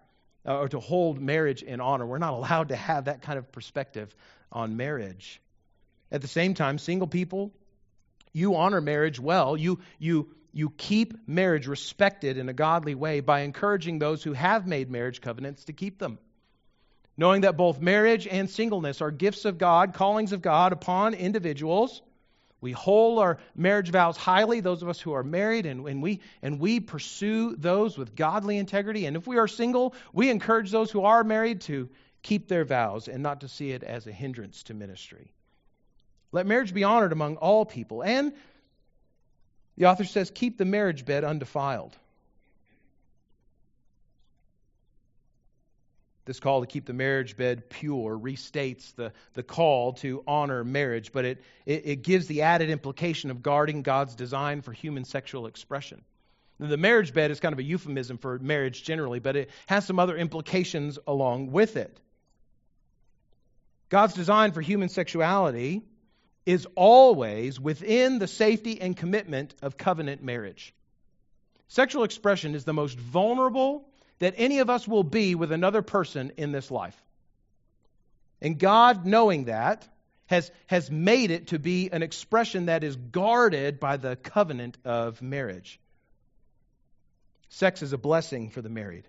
uh, 0.46 0.58
or 0.58 0.68
to 0.68 0.78
hold 0.78 1.20
marriage 1.20 1.62
in 1.62 1.80
honor, 1.80 2.06
we're 2.06 2.18
not 2.18 2.32
allowed 2.32 2.68
to 2.68 2.76
have 2.76 3.06
that 3.06 3.22
kind 3.22 3.38
of 3.38 3.50
perspective 3.50 4.14
on 4.52 4.76
marriage. 4.76 5.40
At 6.10 6.22
the 6.22 6.28
same 6.28 6.54
time, 6.54 6.78
single 6.78 7.08
people, 7.08 7.52
you 8.32 8.56
honor 8.56 8.80
marriage 8.80 9.18
well. 9.18 9.56
You, 9.56 9.80
you, 9.98 10.28
you 10.52 10.70
keep 10.70 11.28
marriage 11.28 11.66
respected 11.66 12.38
in 12.38 12.48
a 12.48 12.52
godly 12.52 12.94
way 12.94 13.20
by 13.20 13.40
encouraging 13.40 13.98
those 13.98 14.22
who 14.22 14.32
have 14.32 14.66
made 14.66 14.90
marriage 14.90 15.20
covenants 15.20 15.64
to 15.64 15.72
keep 15.72 15.98
them. 15.98 16.18
Knowing 17.16 17.42
that 17.42 17.56
both 17.56 17.80
marriage 17.80 18.26
and 18.26 18.48
singleness 18.48 19.00
are 19.00 19.10
gifts 19.10 19.44
of 19.46 19.58
God, 19.58 19.94
callings 19.94 20.32
of 20.32 20.42
God 20.42 20.72
upon 20.72 21.14
individuals. 21.14 22.02
We 22.60 22.72
hold 22.72 23.18
our 23.18 23.38
marriage 23.54 23.90
vows 23.90 24.16
highly, 24.16 24.60
those 24.60 24.82
of 24.82 24.88
us 24.88 25.00
who 25.00 25.12
are 25.12 25.22
married, 25.22 25.66
and, 25.66 25.86
and, 25.88 26.02
we, 26.02 26.20
and 26.42 26.60
we 26.60 26.80
pursue 26.80 27.56
those 27.56 27.96
with 27.96 28.14
godly 28.14 28.58
integrity. 28.58 29.06
And 29.06 29.16
if 29.16 29.26
we 29.26 29.38
are 29.38 29.48
single, 29.48 29.94
we 30.12 30.30
encourage 30.30 30.70
those 30.70 30.90
who 30.90 31.02
are 31.02 31.24
married 31.24 31.62
to 31.62 31.88
keep 32.22 32.48
their 32.48 32.64
vows 32.64 33.08
and 33.08 33.22
not 33.22 33.40
to 33.40 33.48
see 33.48 33.70
it 33.70 33.82
as 33.82 34.06
a 34.06 34.12
hindrance 34.12 34.62
to 34.64 34.74
ministry. 34.74 35.32
Let 36.36 36.46
marriage 36.46 36.74
be 36.74 36.84
honored 36.84 37.12
among 37.12 37.36
all 37.36 37.64
people. 37.64 38.04
And 38.04 38.34
the 39.78 39.86
author 39.86 40.04
says, 40.04 40.30
keep 40.30 40.58
the 40.58 40.66
marriage 40.66 41.06
bed 41.06 41.24
undefiled. 41.24 41.96
This 46.26 46.38
call 46.38 46.60
to 46.60 46.66
keep 46.66 46.84
the 46.84 46.92
marriage 46.92 47.38
bed 47.38 47.70
pure 47.70 48.18
restates 48.18 48.94
the, 48.96 49.14
the 49.32 49.42
call 49.42 49.94
to 49.94 50.22
honor 50.26 50.62
marriage, 50.62 51.10
but 51.10 51.24
it, 51.24 51.42
it, 51.64 51.86
it 51.86 52.02
gives 52.02 52.26
the 52.26 52.42
added 52.42 52.68
implication 52.68 53.30
of 53.30 53.42
guarding 53.42 53.80
God's 53.80 54.14
design 54.14 54.60
for 54.60 54.74
human 54.74 55.06
sexual 55.06 55.46
expression. 55.46 56.04
The 56.60 56.76
marriage 56.76 57.14
bed 57.14 57.30
is 57.30 57.40
kind 57.40 57.54
of 57.54 57.60
a 57.60 57.62
euphemism 57.62 58.18
for 58.18 58.38
marriage 58.40 58.82
generally, 58.82 59.20
but 59.20 59.36
it 59.36 59.50
has 59.68 59.86
some 59.86 59.98
other 59.98 60.18
implications 60.18 60.98
along 61.06 61.50
with 61.50 61.78
it. 61.78 61.98
God's 63.88 64.12
design 64.12 64.52
for 64.52 64.60
human 64.60 64.90
sexuality 64.90 65.82
is 66.46 66.66
always 66.76 67.60
within 67.60 68.18
the 68.18 68.28
safety 68.28 68.80
and 68.80 68.96
commitment 68.96 69.54
of 69.60 69.76
covenant 69.76 70.22
marriage. 70.22 70.72
Sexual 71.68 72.04
expression 72.04 72.54
is 72.54 72.64
the 72.64 72.72
most 72.72 72.96
vulnerable 72.98 73.84
that 74.20 74.34
any 74.36 74.60
of 74.60 74.70
us 74.70 74.86
will 74.86 75.02
be 75.02 75.34
with 75.34 75.52
another 75.52 75.82
person 75.82 76.32
in 76.36 76.52
this 76.52 76.70
life. 76.70 76.96
And 78.40 78.58
God, 78.58 79.04
knowing 79.04 79.46
that, 79.46 79.86
has, 80.26 80.50
has 80.66 80.90
made 80.90 81.30
it 81.30 81.48
to 81.48 81.58
be 81.58 81.90
an 81.90 82.02
expression 82.02 82.66
that 82.66 82.84
is 82.84 82.96
guarded 82.96 83.80
by 83.80 83.96
the 83.96 84.16
covenant 84.16 84.78
of 84.84 85.20
marriage. 85.20 85.80
Sex 87.48 87.82
is 87.82 87.92
a 87.92 87.98
blessing 87.98 88.50
for 88.50 88.62
the 88.62 88.68
married. 88.68 89.06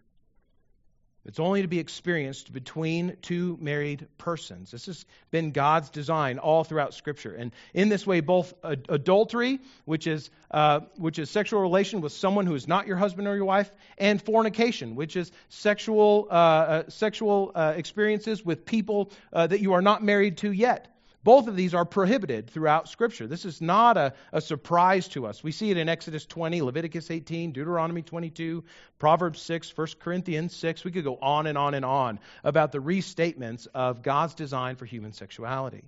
It's 1.27 1.41
only 1.41 1.61
to 1.61 1.67
be 1.67 1.79
experienced 1.79 2.53
between 2.53 3.17
two 3.21 3.57
married 3.59 4.07
persons. 4.17 4.71
This 4.71 4.85
has 4.85 5.05
been 5.29 5.51
God's 5.51 5.89
design 5.89 6.39
all 6.39 6.63
throughout 6.63 6.93
Scripture. 6.93 7.35
And 7.35 7.51
in 7.73 7.89
this 7.89 8.07
way, 8.07 8.21
both 8.21 8.53
adultery, 8.63 9.59
which 9.83 10.07
is, 10.07 10.29
uh, 10.49 10.79
which 10.95 11.19
is 11.19 11.29
sexual 11.29 11.61
relation 11.61 11.99
with 11.99 12.13
someone 12.13 12.45
who 12.45 12.55
is 12.55 12.65
not 12.65 12.87
your 12.87 12.95
husband 12.95 13.27
or 13.27 13.35
your 13.35 13.43
wife, 13.43 13.69
and 13.97 14.21
fornication, 14.21 14.95
which 14.95 15.17
is 15.17 15.29
sexual, 15.49 16.29
uh, 16.31 16.33
uh, 16.33 16.83
sexual 16.87 17.51
uh, 17.53 17.73
experiences 17.75 18.45
with 18.45 18.65
people 18.65 19.11
uh, 19.33 19.47
that 19.47 19.59
you 19.59 19.73
are 19.73 19.81
not 19.81 20.01
married 20.01 20.37
to 20.37 20.51
yet. 20.51 20.87
Both 21.23 21.47
of 21.47 21.55
these 21.55 21.73
are 21.73 21.83
prohibited 21.83 22.49
throughout 22.49 22.87
Scripture. 22.87 23.27
This 23.27 23.43
is 23.43 23.59
not 23.59 23.97
a, 23.97 24.13
a, 24.31 24.39
surprise 24.39 25.07
to 25.09 25.25
us. 25.25 25.43
We 25.43 25.51
see 25.51 25.71
it 25.71 25.77
in 25.77 25.89
Exodus 25.89 26.25
20, 26.25 26.61
Leviticus 26.61 27.11
18, 27.11 27.51
Deuteronomy 27.51 28.01
22, 28.01 28.63
Proverbs 28.99 29.41
6, 29.41 29.75
1 29.75 29.87
Corinthians 29.99 30.55
6. 30.55 30.83
We 30.83 30.91
could 30.91 31.03
go 31.03 31.17
on 31.21 31.47
and 31.47 31.57
on 31.57 31.73
and 31.73 31.83
on 31.83 32.19
about 32.43 32.71
the 32.71 32.79
restatements 32.79 33.67
of 33.73 34.03
God's 34.03 34.35
design 34.35 34.75
for 34.75 34.85
human 34.85 35.11
sexuality. 35.11 35.83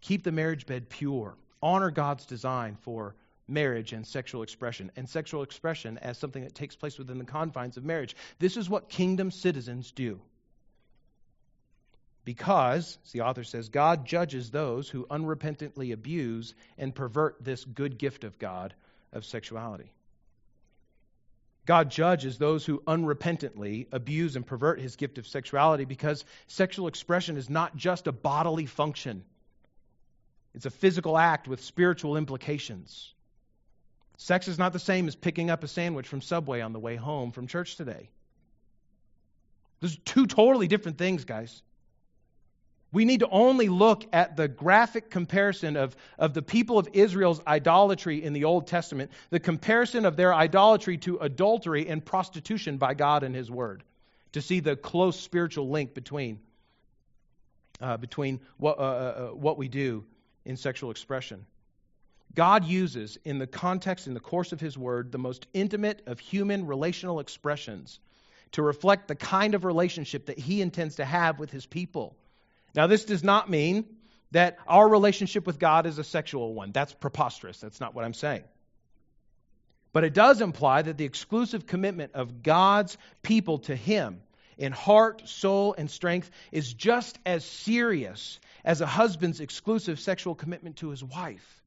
Keep 0.00 0.24
the 0.24 0.32
marriage 0.32 0.66
bed 0.66 0.88
pure. 0.88 1.36
Honor 1.62 1.90
God's 1.90 2.24
design 2.24 2.76
for 2.80 3.14
marriage 3.48 3.92
and 3.92 4.06
sexual 4.06 4.42
expression, 4.42 4.90
and 4.96 5.08
sexual 5.08 5.42
expression 5.42 5.98
as 5.98 6.16
something 6.16 6.42
that 6.42 6.54
takes 6.54 6.74
place 6.74 6.98
within 6.98 7.18
the 7.18 7.24
confines 7.24 7.76
of 7.76 7.84
marriage. 7.84 8.16
This 8.38 8.56
is 8.56 8.70
what 8.70 8.88
kingdom 8.88 9.30
citizens 9.30 9.92
do. 9.92 10.20
Because, 12.24 12.98
as 13.04 13.12
the 13.12 13.22
author 13.22 13.42
says, 13.42 13.68
God 13.68 14.04
judges 14.06 14.50
those 14.50 14.88
who 14.88 15.06
unrepentantly 15.06 15.92
abuse 15.92 16.54
and 16.78 16.94
pervert 16.94 17.42
this 17.42 17.64
good 17.64 17.98
gift 17.98 18.22
of 18.24 18.38
God 18.38 18.74
of 19.12 19.24
sexuality. 19.24 19.90
God 21.64 21.90
judges 21.90 22.38
those 22.38 22.64
who 22.64 22.80
unrepentantly 22.86 23.86
abuse 23.92 24.34
and 24.36 24.46
pervert 24.46 24.80
his 24.80 24.96
gift 24.96 25.18
of 25.18 25.26
sexuality 25.26 25.84
because 25.84 26.24
sexual 26.48 26.88
expression 26.88 27.36
is 27.36 27.48
not 27.48 27.76
just 27.76 28.06
a 28.06 28.12
bodily 28.12 28.66
function, 28.66 29.24
it's 30.54 30.66
a 30.66 30.70
physical 30.70 31.16
act 31.16 31.48
with 31.48 31.62
spiritual 31.62 32.16
implications. 32.16 33.14
Sex 34.18 34.48
is 34.48 34.58
not 34.58 34.72
the 34.72 34.78
same 34.78 35.08
as 35.08 35.16
picking 35.16 35.50
up 35.50 35.64
a 35.64 35.68
sandwich 35.68 36.06
from 36.06 36.20
Subway 36.20 36.60
on 36.60 36.72
the 36.72 36.78
way 36.78 36.96
home 36.96 37.32
from 37.32 37.46
church 37.46 37.76
today. 37.76 38.10
Those 39.80 39.96
are 39.96 40.00
two 40.04 40.26
totally 40.26 40.68
different 40.68 40.98
things, 40.98 41.24
guys. 41.24 41.62
We 42.92 43.06
need 43.06 43.20
to 43.20 43.28
only 43.30 43.70
look 43.70 44.04
at 44.12 44.36
the 44.36 44.48
graphic 44.48 45.08
comparison 45.08 45.76
of, 45.76 45.96
of 46.18 46.34
the 46.34 46.42
people 46.42 46.78
of 46.78 46.90
Israel's 46.92 47.40
idolatry 47.46 48.22
in 48.22 48.34
the 48.34 48.44
Old 48.44 48.66
Testament, 48.66 49.10
the 49.30 49.40
comparison 49.40 50.04
of 50.04 50.14
their 50.16 50.34
idolatry 50.34 50.98
to 50.98 51.16
adultery 51.16 51.88
and 51.88 52.04
prostitution 52.04 52.76
by 52.76 52.92
God 52.92 53.22
and 53.22 53.34
His 53.34 53.50
Word, 53.50 53.82
to 54.32 54.42
see 54.42 54.60
the 54.60 54.76
close 54.76 55.18
spiritual 55.18 55.70
link 55.70 55.94
between, 55.94 56.38
uh, 57.80 57.96
between 57.96 58.40
what, 58.58 58.78
uh, 58.78 58.82
uh, 58.82 58.84
uh 58.84 59.34
what 59.34 59.56
we 59.56 59.68
do 59.68 60.04
in 60.44 60.58
sexual 60.58 60.90
expression. 60.90 61.46
God 62.34 62.64
uses, 62.64 63.18
in 63.24 63.38
the 63.38 63.46
context, 63.46 64.06
in 64.06 64.12
the 64.12 64.20
course 64.20 64.52
of 64.52 64.60
His 64.60 64.76
Word, 64.76 65.12
the 65.12 65.18
most 65.18 65.46
intimate 65.54 66.02
of 66.06 66.18
human 66.18 66.66
relational 66.66 67.20
expressions 67.20 68.00
to 68.52 68.62
reflect 68.62 69.08
the 69.08 69.14
kind 69.14 69.54
of 69.54 69.64
relationship 69.64 70.26
that 70.26 70.38
He 70.38 70.60
intends 70.60 70.96
to 70.96 71.06
have 71.06 71.38
with 71.38 71.50
His 71.50 71.64
people. 71.64 72.16
Now, 72.74 72.86
this 72.86 73.04
does 73.04 73.22
not 73.22 73.50
mean 73.50 73.84
that 74.30 74.58
our 74.66 74.88
relationship 74.88 75.46
with 75.46 75.58
God 75.58 75.86
is 75.86 75.98
a 75.98 76.04
sexual 76.04 76.54
one. 76.54 76.72
That's 76.72 76.94
preposterous. 76.94 77.60
That's 77.60 77.80
not 77.80 77.94
what 77.94 78.04
I'm 78.04 78.14
saying. 78.14 78.44
But 79.92 80.04
it 80.04 80.14
does 80.14 80.40
imply 80.40 80.82
that 80.82 80.96
the 80.96 81.04
exclusive 81.04 81.66
commitment 81.66 82.12
of 82.14 82.42
God's 82.42 82.96
people 83.22 83.58
to 83.60 83.76
Him 83.76 84.22
in 84.56 84.72
heart, 84.72 85.28
soul, 85.28 85.74
and 85.76 85.90
strength 85.90 86.30
is 86.50 86.72
just 86.72 87.18
as 87.26 87.44
serious 87.44 88.40
as 88.64 88.80
a 88.80 88.86
husband's 88.86 89.40
exclusive 89.40 89.98
sexual 89.98 90.34
commitment 90.34 90.76
to 90.76 90.90
his 90.90 91.02
wife. 91.02 91.61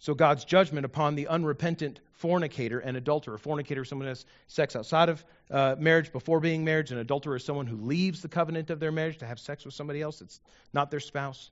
So 0.00 0.14
God's 0.14 0.46
judgment 0.46 0.86
upon 0.86 1.14
the 1.14 1.28
unrepentant 1.28 2.00
fornicator 2.12 2.78
and 2.78 2.96
adulterer. 2.96 3.36
Fornicator 3.36 3.82
is 3.82 3.88
someone 3.88 4.06
who 4.06 4.10
has 4.10 4.24
sex 4.48 4.74
outside 4.74 5.10
of 5.10 5.24
uh, 5.50 5.76
marriage 5.78 6.10
before 6.10 6.40
being 6.40 6.64
married. 6.64 6.90
An 6.90 6.96
adulterer 6.96 7.36
is 7.36 7.44
someone 7.44 7.66
who 7.66 7.76
leaves 7.76 8.22
the 8.22 8.28
covenant 8.28 8.70
of 8.70 8.80
their 8.80 8.92
marriage 8.92 9.18
to 9.18 9.26
have 9.26 9.38
sex 9.38 9.64
with 9.66 9.74
somebody 9.74 10.00
else 10.00 10.20
that's 10.20 10.40
not 10.72 10.90
their 10.90 11.00
spouse. 11.00 11.50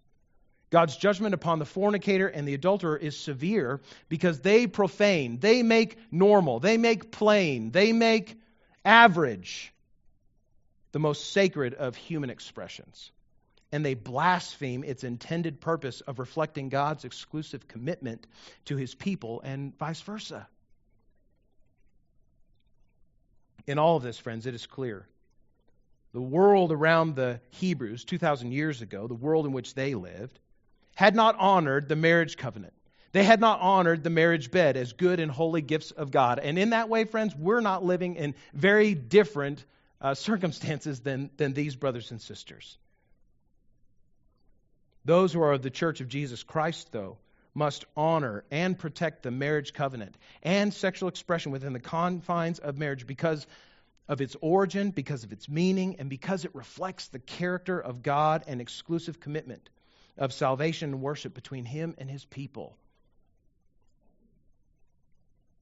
God's 0.71 0.97
judgment 0.97 1.35
upon 1.35 1.59
the 1.59 1.67
fornicator 1.67 2.27
and 2.27 2.49
the 2.49 2.55
adulterer 2.55 2.97
is 2.97 3.19
severe 3.19 3.81
because 4.09 4.41
they 4.41 4.67
profane, 4.67 5.39
they 5.41 5.63
make 5.63 5.99
normal, 6.11 6.59
they 6.59 6.79
make 6.79 7.11
plain, 7.11 7.71
they 7.71 7.93
make 7.93 8.41
average 8.83 9.75
the 10.93 10.99
most 10.99 11.33
sacred 11.33 11.75
of 11.75 11.97
human 11.97 12.31
expressions 12.31 13.11
and 13.71 13.85
they 13.85 13.95
blaspheme 13.95 14.85
its 14.85 15.05
intended 15.05 15.61
purpose 15.61 16.01
of 16.03 16.19
reflecting 16.19 16.69
God's 16.69 17.05
exclusive 17.05 17.69
commitment 17.69 18.27
to 18.67 18.77
his 18.77 18.95
people 18.95 19.41
and 19.43 19.77
vice 19.79 20.01
versa. 20.01 20.49
In 23.67 23.79
all 23.79 23.97
of 23.97 24.03
this, 24.03 24.19
friends, 24.19 24.47
it 24.47 24.55
is 24.55 24.67
clear. 24.67 25.07
The 26.15 26.23
world 26.23 26.73
around 26.73 27.17
the 27.17 27.41
Hebrews 27.51 28.05
2,000 28.05 28.53
years 28.53 28.81
ago, 28.81 29.07
the 29.07 29.15
world 29.15 29.45
in 29.45 29.53
which 29.53 29.75
they 29.75 29.95
lived, 29.95 30.41
had 30.95 31.15
not 31.15 31.37
honored 31.39 31.89
the 31.89 31.97
marriage 31.97 32.39
covenant. 32.39 32.73
They 33.13 33.25
had 33.25 33.41
not 33.41 33.61
honored 33.61 34.03
the 34.03 34.11
marriage 34.11 34.51
bed 34.51 34.77
as 34.77 34.93
good 34.95 35.21
and 35.21 35.31
holy 35.31 35.61
gifts 35.63 35.91
of 35.91 36.11
God. 36.11 36.39
And 36.39 36.59
in 36.59 36.71
that 36.71 36.89
way, 36.89 37.05
friends, 37.05 37.37
we're 37.37 37.61
not 37.61 37.85
living 37.85 38.17
in 38.17 38.35
very 38.55 38.95
different 38.95 39.65
uh, 40.01 40.15
circumstances 40.15 41.01
than, 41.01 41.31
than 41.37 41.53
these 41.53 41.77
brothers 41.77 42.11
and 42.11 42.21
sisters. 42.21 42.79
Those 45.09 45.33
who 45.33 45.41
are 45.41 45.55
of 45.55 45.63
the 45.63 45.71
church 45.71 46.03
of 46.03 46.09
Jesus 46.09 46.43
Christ, 46.43 46.93
though, 46.93 47.17
must 47.55 47.87
honor 47.97 48.45
and 48.51 48.79
protect 48.79 49.23
the 49.23 49.31
marriage 49.31 49.73
covenant 49.73 50.15
and 50.43 50.73
sexual 50.73 51.09
expression 51.09 51.51
within 51.51 51.73
the 51.73 51.81
confines 51.81 52.59
of 52.59 52.77
marriage 52.77 53.07
because 53.07 53.47
of 54.07 54.21
its 54.21 54.37
origin, 54.43 54.91
because 54.91 55.25
of 55.25 55.33
its 55.33 55.49
meaning, 55.49 55.97
and 55.99 56.11
because 56.11 56.45
it 56.45 56.55
reflects 56.55 57.09
the 57.09 57.21
character 57.21 57.81
of 57.81 58.03
God 58.03 58.45
and 58.47 58.61
exclusive 58.61 59.19
commitment 59.19 59.71
of 60.19 60.35
salvation 60.35 60.91
and 60.91 61.01
worship 61.01 61.33
between 61.33 61.65
Him 61.65 61.95
and 61.97 62.11
His 62.11 62.27
people. 62.27 62.77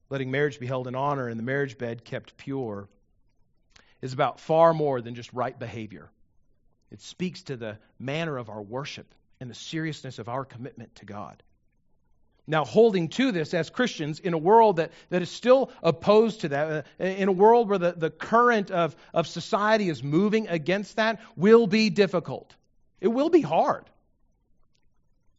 Letting 0.09 0.29
marriage 0.29 0.59
be 0.59 0.67
held 0.67 0.89
in 0.89 0.95
honor 0.95 1.29
and 1.29 1.39
the 1.39 1.43
marriage 1.43 1.77
bed 1.77 2.03
kept 2.03 2.35
pure 2.35 2.89
is 4.01 4.11
about 4.11 4.41
far 4.41 4.73
more 4.73 4.99
than 4.99 5.15
just 5.15 5.31
right 5.31 5.57
behavior. 5.57 6.09
It 6.91 6.99
speaks 6.99 7.43
to 7.43 7.55
the 7.55 7.77
manner 7.97 8.37
of 8.37 8.49
our 8.49 8.61
worship 8.61 9.13
and 9.39 9.49
the 9.49 9.55
seriousness 9.55 10.19
of 10.19 10.29
our 10.29 10.45
commitment 10.45 10.95
to 10.95 11.05
God. 11.05 11.41
Now, 12.49 12.63
holding 12.63 13.09
to 13.09 13.33
this 13.33 13.53
as 13.53 13.69
Christians 13.69 14.19
in 14.19 14.33
a 14.33 14.37
world 14.37 14.77
that, 14.77 14.91
that 15.09 15.21
is 15.21 15.29
still 15.29 15.69
opposed 15.83 16.41
to 16.41 16.49
that, 16.49 16.85
uh, 16.99 17.03
in 17.03 17.27
a 17.27 17.31
world 17.33 17.67
where 17.67 17.77
the, 17.77 17.91
the 17.91 18.09
current 18.09 18.71
of, 18.71 18.95
of 19.13 19.27
society 19.27 19.89
is 19.89 20.01
moving 20.01 20.47
against 20.47 20.95
that, 20.95 21.19
will 21.35 21.67
be 21.67 21.89
difficult. 21.89 22.55
It 23.01 23.09
will 23.09 23.29
be 23.29 23.41
hard. 23.41 23.83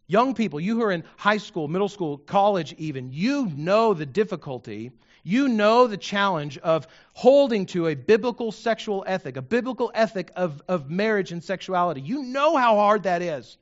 Young 0.07 0.35
people, 0.35 0.61
you 0.61 0.77
who 0.77 0.83
are 0.83 0.93
in 0.93 1.05
high 1.17 1.39
school, 1.39 1.67
middle 1.67 1.89
school, 1.89 2.19
college 2.19 2.75
even, 2.77 3.11
you 3.13 3.47
know 3.57 3.95
the 3.95 4.07
difficulty, 4.07 4.91
you 5.23 5.49
know 5.49 5.87
the 5.87 5.97
challenge 5.97 6.59
of 6.59 6.87
holding 7.15 7.67
to 7.67 7.89
a 7.89 7.95
biblical 7.95 8.53
sexual 8.53 9.05
ethic, 9.07 9.37
a 9.39 9.43
biblical 9.43 9.91
ethic 9.95 10.31
of, 10.37 10.63
of 10.69 10.91
marriage 10.91 11.33
and 11.33 11.43
sexuality. 11.43 12.03
You 12.03 12.23
know 12.23 12.57
how 12.57 12.77
hard 12.77 13.03
that 13.05 13.23
is. 13.23 13.57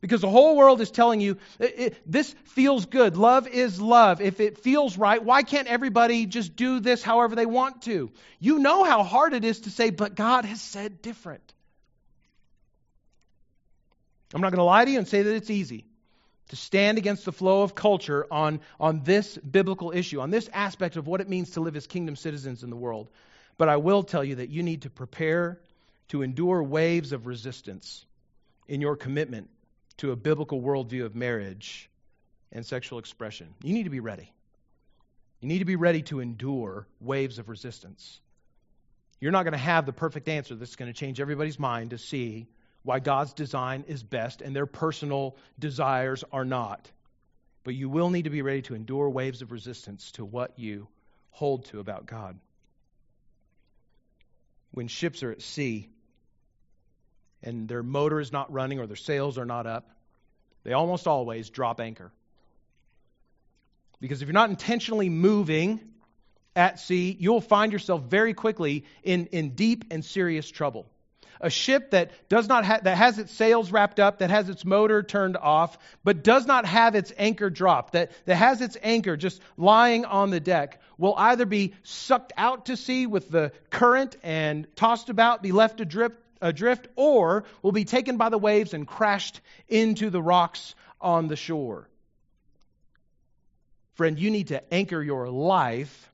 Because 0.00 0.20
the 0.20 0.30
whole 0.30 0.56
world 0.56 0.80
is 0.80 0.90
telling 0.90 1.20
you 1.20 1.38
it, 1.58 1.74
it, 1.78 1.96
this 2.06 2.32
feels 2.44 2.86
good. 2.86 3.16
Love 3.16 3.48
is 3.48 3.80
love. 3.80 4.20
If 4.20 4.38
it 4.38 4.58
feels 4.58 4.96
right, 4.96 5.22
why 5.22 5.42
can't 5.42 5.66
everybody 5.66 6.26
just 6.26 6.54
do 6.54 6.78
this 6.78 7.02
however 7.02 7.34
they 7.34 7.46
want 7.46 7.82
to? 7.82 8.10
You 8.38 8.60
know 8.60 8.84
how 8.84 9.02
hard 9.02 9.34
it 9.34 9.44
is 9.44 9.60
to 9.60 9.70
say, 9.70 9.90
but 9.90 10.14
God 10.14 10.44
has 10.44 10.60
said 10.60 11.02
different. 11.02 11.52
I'm 14.32 14.40
not 14.40 14.50
going 14.50 14.58
to 14.58 14.64
lie 14.64 14.84
to 14.84 14.90
you 14.90 14.98
and 14.98 15.08
say 15.08 15.22
that 15.22 15.34
it's 15.34 15.50
easy 15.50 15.84
to 16.50 16.56
stand 16.56 16.96
against 16.96 17.24
the 17.24 17.32
flow 17.32 17.62
of 17.62 17.74
culture 17.74 18.26
on, 18.30 18.60
on 18.78 19.02
this 19.02 19.36
biblical 19.36 19.90
issue, 19.90 20.20
on 20.20 20.30
this 20.30 20.48
aspect 20.52 20.96
of 20.96 21.06
what 21.06 21.20
it 21.20 21.28
means 21.28 21.50
to 21.52 21.60
live 21.60 21.76
as 21.76 21.86
kingdom 21.86 22.14
citizens 22.14 22.62
in 22.62 22.70
the 22.70 22.76
world. 22.76 23.08
But 23.56 23.68
I 23.68 23.76
will 23.76 24.02
tell 24.02 24.22
you 24.22 24.36
that 24.36 24.48
you 24.48 24.62
need 24.62 24.82
to 24.82 24.90
prepare 24.90 25.58
to 26.08 26.22
endure 26.22 26.62
waves 26.62 27.12
of 27.12 27.26
resistance 27.26 28.06
in 28.68 28.80
your 28.80 28.96
commitment 28.96 29.50
to 29.98 30.12
a 30.12 30.16
biblical 30.16 30.60
worldview 30.60 31.04
of 31.04 31.14
marriage 31.14 31.88
and 32.52 32.64
sexual 32.64 32.98
expression. 32.98 33.54
You 33.62 33.74
need 33.74 33.84
to 33.84 33.90
be 33.90 34.00
ready. 34.00 34.32
You 35.40 35.48
need 35.48 35.60
to 35.60 35.64
be 35.64 35.76
ready 35.76 36.02
to 36.02 36.20
endure 36.20 36.86
waves 37.00 37.38
of 37.38 37.48
resistance. 37.48 38.20
You're 39.20 39.32
not 39.32 39.44
going 39.44 39.52
to 39.52 39.58
have 39.58 39.86
the 39.86 39.92
perfect 39.92 40.28
answer 40.28 40.54
that's 40.54 40.76
going 40.76 40.92
to 40.92 40.98
change 40.98 41.20
everybody's 41.20 41.58
mind 41.58 41.90
to 41.90 41.98
see 41.98 42.48
why 42.82 43.00
God's 43.00 43.32
design 43.32 43.84
is 43.88 44.02
best 44.02 44.40
and 44.40 44.54
their 44.54 44.66
personal 44.66 45.36
desires 45.58 46.24
are 46.32 46.44
not. 46.44 46.90
But 47.64 47.74
you 47.74 47.88
will 47.88 48.10
need 48.10 48.24
to 48.24 48.30
be 48.30 48.42
ready 48.42 48.62
to 48.62 48.74
endure 48.74 49.10
waves 49.10 49.42
of 49.42 49.52
resistance 49.52 50.12
to 50.12 50.24
what 50.24 50.58
you 50.58 50.88
hold 51.30 51.66
to 51.66 51.80
about 51.80 52.06
God. 52.06 52.38
When 54.70 54.88
ships 54.88 55.22
are 55.22 55.32
at 55.32 55.42
sea, 55.42 55.88
and 57.42 57.68
their 57.68 57.82
motor 57.82 58.20
is 58.20 58.32
not 58.32 58.52
running 58.52 58.78
or 58.78 58.86
their 58.86 58.96
sails 58.96 59.38
are 59.38 59.44
not 59.44 59.66
up, 59.66 59.88
they 60.64 60.72
almost 60.72 61.06
always 61.06 61.50
drop 61.50 61.80
anchor. 61.80 62.10
Because 64.00 64.22
if 64.22 64.28
you're 64.28 64.34
not 64.34 64.50
intentionally 64.50 65.08
moving 65.08 65.80
at 66.54 66.78
sea, 66.78 67.16
you'll 67.18 67.40
find 67.40 67.72
yourself 67.72 68.02
very 68.02 68.34
quickly 68.34 68.84
in, 69.02 69.26
in 69.26 69.50
deep 69.50 69.84
and 69.90 70.04
serious 70.04 70.50
trouble. 70.50 70.86
A 71.40 71.50
ship 71.50 71.92
that 71.92 72.10
does 72.28 72.48
not 72.48 72.64
ha- 72.64 72.80
that 72.82 72.96
has 72.96 73.18
its 73.18 73.32
sails 73.32 73.70
wrapped 73.70 74.00
up, 74.00 74.18
that 74.18 74.30
has 74.30 74.48
its 74.48 74.64
motor 74.64 75.04
turned 75.04 75.36
off, 75.36 75.78
but 76.02 76.24
does 76.24 76.46
not 76.46 76.66
have 76.66 76.96
its 76.96 77.12
anchor 77.16 77.48
dropped, 77.48 77.92
that, 77.92 78.10
that 78.24 78.34
has 78.34 78.60
its 78.60 78.76
anchor 78.82 79.16
just 79.16 79.40
lying 79.56 80.04
on 80.04 80.30
the 80.30 80.40
deck, 80.40 80.82
will 80.96 81.14
either 81.16 81.46
be 81.46 81.74
sucked 81.84 82.32
out 82.36 82.66
to 82.66 82.76
sea 82.76 83.06
with 83.06 83.30
the 83.30 83.52
current 83.70 84.16
and 84.24 84.66
tossed 84.74 85.10
about, 85.10 85.40
be 85.40 85.52
left 85.52 85.80
adrift, 85.80 86.16
adrift, 86.40 86.88
or 86.96 87.44
will 87.62 87.72
be 87.72 87.84
taken 87.84 88.16
by 88.16 88.28
the 88.28 88.38
waves 88.38 88.74
and 88.74 88.86
crashed 88.86 89.40
into 89.68 90.10
the 90.10 90.22
rocks 90.22 90.74
on 91.00 91.28
the 91.28 91.36
shore. 91.36 91.88
Friend, 93.94 94.18
you 94.18 94.30
need 94.30 94.48
to 94.48 94.62
anchor 94.72 95.02
your 95.02 95.28
life 95.28 96.07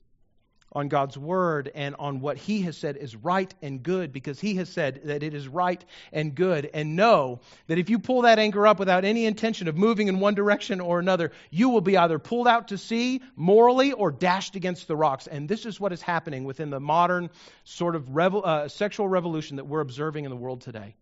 on 0.75 0.89
God's 0.89 1.17
word 1.17 1.71
and 1.73 1.95
on 1.99 2.21
what 2.21 2.37
he 2.37 2.63
has 2.63 2.77
said 2.77 2.97
is 2.97 3.15
right 3.15 3.53
and 3.63 3.83
good 3.83 4.13
because 4.13 4.41
he 4.41 4.57
has 4.57 4.69
said 4.69 5.03
that 5.05 5.23
it 5.23 5.33
is 5.33 5.47
right 5.47 5.83
and 6.13 6.35
good. 6.35 6.69
And 6.75 6.97
know 6.97 7.41
that 7.69 7.79
if 7.79 7.91
you 7.91 8.01
pull 8.01 8.23
that 8.23 8.41
anchor 8.41 8.67
up 8.67 8.81
without 8.81 9.05
any 9.05 9.25
intention 9.25 9.69
of 9.69 9.77
moving 9.77 10.09
in 10.09 10.19
one 10.19 10.35
direction 10.35 10.81
or 10.81 10.99
another, 10.99 11.31
you 11.51 11.69
will 11.69 11.81
be 11.81 11.97
either 11.97 12.19
pulled 12.19 12.49
out 12.49 12.69
to 12.69 12.79
sea 12.79 13.23
morally 13.37 13.93
or 13.93 14.11
dashed 14.11 14.57
against 14.57 14.89
the 14.89 14.97
rocks. 14.97 15.29
And 15.29 15.49
this 15.49 15.65
is 15.65 15.79
what 15.79 15.93
is 15.93 16.03
happening 16.03 16.45
within 16.45 16.71
the 16.71 16.81
modern 16.81 17.31
sort 17.63 17.95
of 17.95 18.15
revel, 18.15 18.43
uh, 18.45 18.69
sexual 18.69 19.09
revolution 19.09 19.57
that 19.57 19.67
we're 19.67 19.81
observing 19.81 20.25
in 20.25 20.31
the 20.31 20.37
world 20.37 20.63
today. 20.63 20.97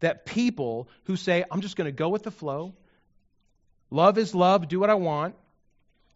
That 0.00 0.26
people 0.26 0.88
who 1.04 1.16
say, 1.16 1.44
I'm 1.50 1.62
just 1.62 1.76
going 1.76 1.86
to 1.86 1.92
go 1.92 2.10
with 2.10 2.22
the 2.22 2.30
flow, 2.30 2.74
love 3.90 4.18
is 4.18 4.34
love, 4.34 4.68
do 4.68 4.78
what 4.78 4.90
I 4.90 4.94
want 4.94 5.34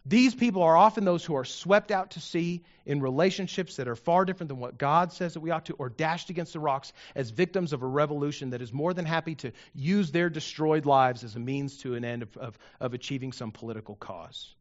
these 0.04 0.34
people 0.34 0.62
are 0.62 0.76
often 0.76 1.04
those 1.04 1.24
who 1.24 1.36
are 1.36 1.44
swept 1.44 1.92
out 1.92 2.12
to 2.12 2.20
sea 2.20 2.62
in 2.84 3.00
relationships 3.00 3.76
that 3.76 3.86
are 3.86 3.94
far 3.94 4.24
different 4.24 4.48
than 4.48 4.58
what 4.58 4.76
God 4.76 5.12
says 5.12 5.34
that 5.34 5.40
we 5.40 5.52
ought 5.52 5.66
to, 5.66 5.74
or 5.74 5.88
dashed 5.88 6.28
against 6.28 6.54
the 6.54 6.60
rocks 6.60 6.92
as 7.14 7.30
victims 7.30 7.72
of 7.72 7.82
a 7.82 7.86
revolution 7.86 8.50
that 8.50 8.60
is 8.62 8.72
more 8.72 8.92
than 8.92 9.04
happy 9.04 9.36
to 9.36 9.52
use 9.74 10.10
their 10.10 10.28
destroyed 10.28 10.86
lives 10.86 11.22
as 11.22 11.36
a 11.36 11.38
means 11.38 11.78
to 11.78 11.94
an 11.94 12.04
end 12.04 12.22
of, 12.22 12.36
of, 12.36 12.58
of 12.80 12.94
achieving 12.94 13.30
some 13.30 13.52
political 13.52 13.94
cause. 13.94 14.52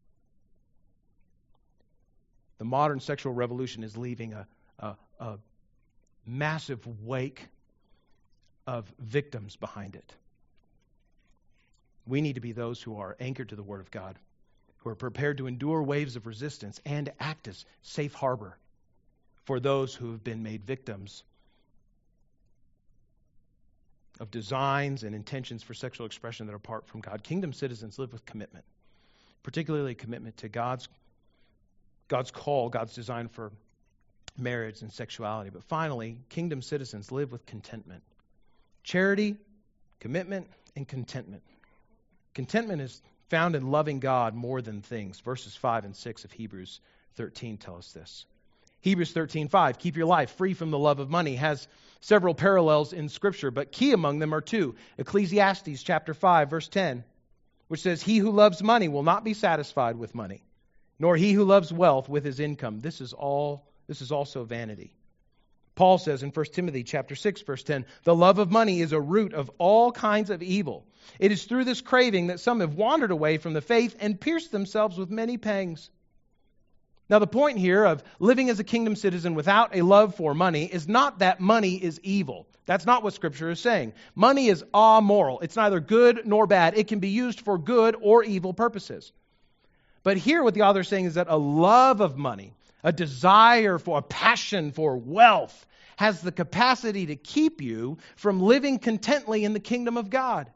The 2.59 2.65
modern 2.65 2.99
sexual 2.99 3.33
revolution 3.33 3.83
is 3.83 3.97
leaving 3.97 4.33
a, 4.33 4.47
a, 4.77 4.95
a 5.19 5.39
massive 6.27 6.85
wake 7.03 7.47
of 8.67 8.93
victims 8.99 9.55
behind 9.55 9.95
it. 9.95 10.13
We 12.05 12.21
need 12.21 12.35
to 12.35 12.41
be 12.41 12.51
those 12.51 12.79
who 12.79 12.99
are 12.99 13.15
anchored 13.19 13.49
to 13.49 13.55
the 13.55 13.63
Word 13.63 13.79
of 13.79 13.89
God 13.89 14.19
who 14.81 14.89
are 14.89 14.95
prepared 14.95 15.37
to 15.37 15.47
endure 15.47 15.81
waves 15.81 16.15
of 16.15 16.25
resistance 16.25 16.79
and 16.85 17.11
act 17.19 17.47
as 17.47 17.65
safe 17.81 18.13
harbor 18.13 18.57
for 19.45 19.59
those 19.59 19.93
who 19.95 20.11
have 20.11 20.23
been 20.23 20.43
made 20.43 20.63
victims 20.63 21.23
of 24.19 24.29
designs 24.29 25.03
and 25.03 25.15
intentions 25.15 25.63
for 25.63 25.73
sexual 25.73 26.05
expression 26.05 26.45
that 26.45 26.53
are 26.53 26.57
apart 26.57 26.87
from 26.87 27.01
God. 27.01 27.23
Kingdom 27.23 27.53
citizens 27.53 27.97
live 27.97 28.13
with 28.13 28.25
commitment, 28.25 28.65
particularly 29.43 29.95
commitment 29.95 30.37
to 30.37 30.49
God's 30.49 30.87
God's 32.07 32.29
call, 32.29 32.67
God's 32.67 32.93
design 32.93 33.29
for 33.29 33.51
marriage 34.37 34.81
and 34.81 34.91
sexuality. 34.91 35.49
But 35.49 35.63
finally, 35.63 36.17
kingdom 36.27 36.61
citizens 36.61 37.09
live 37.09 37.31
with 37.31 37.45
contentment. 37.45 38.03
Charity, 38.83 39.37
commitment, 40.01 40.47
and 40.75 40.85
contentment. 40.85 41.41
Contentment 42.33 42.81
is 42.81 43.01
found 43.31 43.55
in 43.55 43.71
loving 43.71 44.01
God 44.01 44.35
more 44.35 44.61
than 44.61 44.81
things. 44.81 45.21
Verses 45.21 45.55
5 45.55 45.85
and 45.85 45.95
6 45.95 46.25
of 46.25 46.33
Hebrews 46.33 46.81
13 47.15 47.57
tell 47.57 47.77
us 47.77 47.93
this. 47.93 48.25
Hebrews 48.81 49.13
13:5 49.13 49.79
Keep 49.79 49.95
your 49.95 50.05
life 50.05 50.31
free 50.31 50.53
from 50.53 50.69
the 50.69 50.77
love 50.77 50.99
of 50.99 51.09
money 51.09 51.37
has 51.37 51.67
several 52.01 52.33
parallels 52.35 52.91
in 52.91 53.07
scripture 53.07 53.49
but 53.49 53.71
key 53.71 53.93
among 53.93 54.19
them 54.19 54.33
are 54.33 54.41
two. 54.41 54.75
Ecclesiastes 54.97 55.81
chapter 55.81 56.13
5 56.13 56.49
verse 56.49 56.67
10 56.67 57.05
which 57.69 57.79
says 57.81 58.03
he 58.03 58.17
who 58.17 58.31
loves 58.31 58.61
money 58.61 58.89
will 58.89 59.03
not 59.03 59.23
be 59.23 59.33
satisfied 59.33 59.97
with 59.97 60.13
money 60.13 60.43
nor 60.99 61.15
he 61.15 61.31
who 61.31 61.45
loves 61.45 61.71
wealth 61.71 62.09
with 62.09 62.25
his 62.25 62.41
income. 62.41 62.81
This 62.81 62.99
is 62.99 63.13
all 63.13 63.65
this 63.87 64.01
is 64.01 64.11
also 64.11 64.43
vanity. 64.43 64.93
Paul 65.81 65.97
says 65.97 66.21
in 66.21 66.29
1 66.29 66.45
Timothy 66.53 66.83
chapter 66.83 67.15
6 67.15 67.41
verse 67.41 67.63
10, 67.63 67.87
"The 68.03 68.13
love 68.13 68.37
of 68.37 68.51
money 68.51 68.81
is 68.81 68.91
a 68.91 69.01
root 69.01 69.33
of 69.33 69.49
all 69.57 69.91
kinds 69.91 70.29
of 70.29 70.43
evil. 70.43 70.85
It 71.17 71.31
is 71.31 71.45
through 71.45 71.63
this 71.63 71.81
craving 71.81 72.27
that 72.27 72.39
some 72.39 72.59
have 72.59 72.75
wandered 72.75 73.09
away 73.09 73.39
from 73.39 73.53
the 73.53 73.61
faith 73.61 73.95
and 73.99 74.21
pierced 74.21 74.51
themselves 74.51 74.95
with 74.95 75.09
many 75.09 75.39
pangs." 75.39 75.89
Now 77.09 77.17
the 77.17 77.25
point 77.25 77.57
here 77.57 77.83
of 77.83 78.03
living 78.19 78.51
as 78.51 78.59
a 78.59 78.63
kingdom 78.63 78.95
citizen 78.95 79.33
without 79.33 79.75
a 79.75 79.81
love 79.81 80.13
for 80.13 80.35
money 80.35 80.65
is 80.65 80.87
not 80.87 81.17
that 81.17 81.39
money 81.39 81.83
is 81.83 81.99
evil. 82.03 82.45
That's 82.67 82.85
not 82.85 83.01
what 83.01 83.15
scripture 83.15 83.49
is 83.49 83.59
saying. 83.59 83.93
Money 84.13 84.49
is 84.49 84.63
amoral. 84.75 85.39
It's 85.39 85.55
neither 85.55 85.79
good 85.79 86.27
nor 86.27 86.45
bad. 86.45 86.77
It 86.77 86.89
can 86.89 86.99
be 86.99 87.09
used 87.09 87.41
for 87.41 87.57
good 87.57 87.95
or 87.99 88.23
evil 88.23 88.53
purposes. 88.53 89.11
But 90.03 90.17
here 90.17 90.43
what 90.43 90.53
the 90.53 90.61
author 90.61 90.81
is 90.81 90.87
saying 90.87 91.05
is 91.05 91.15
that 91.15 91.25
a 91.27 91.37
love 91.37 92.01
of 92.01 92.19
money, 92.19 92.53
a 92.83 92.91
desire 92.91 93.79
for 93.79 93.97
a 93.97 94.03
passion 94.03 94.73
for 94.73 94.95
wealth 94.95 95.65
has 96.01 96.19
the 96.19 96.31
capacity 96.31 97.05
to 97.05 97.15
keep 97.15 97.61
you 97.61 97.99
from 98.15 98.41
living 98.41 98.79
contently 98.79 99.43
in 99.43 99.53
the 99.53 99.59
kingdom 99.59 99.97
of 99.97 100.09
God. 100.09 100.51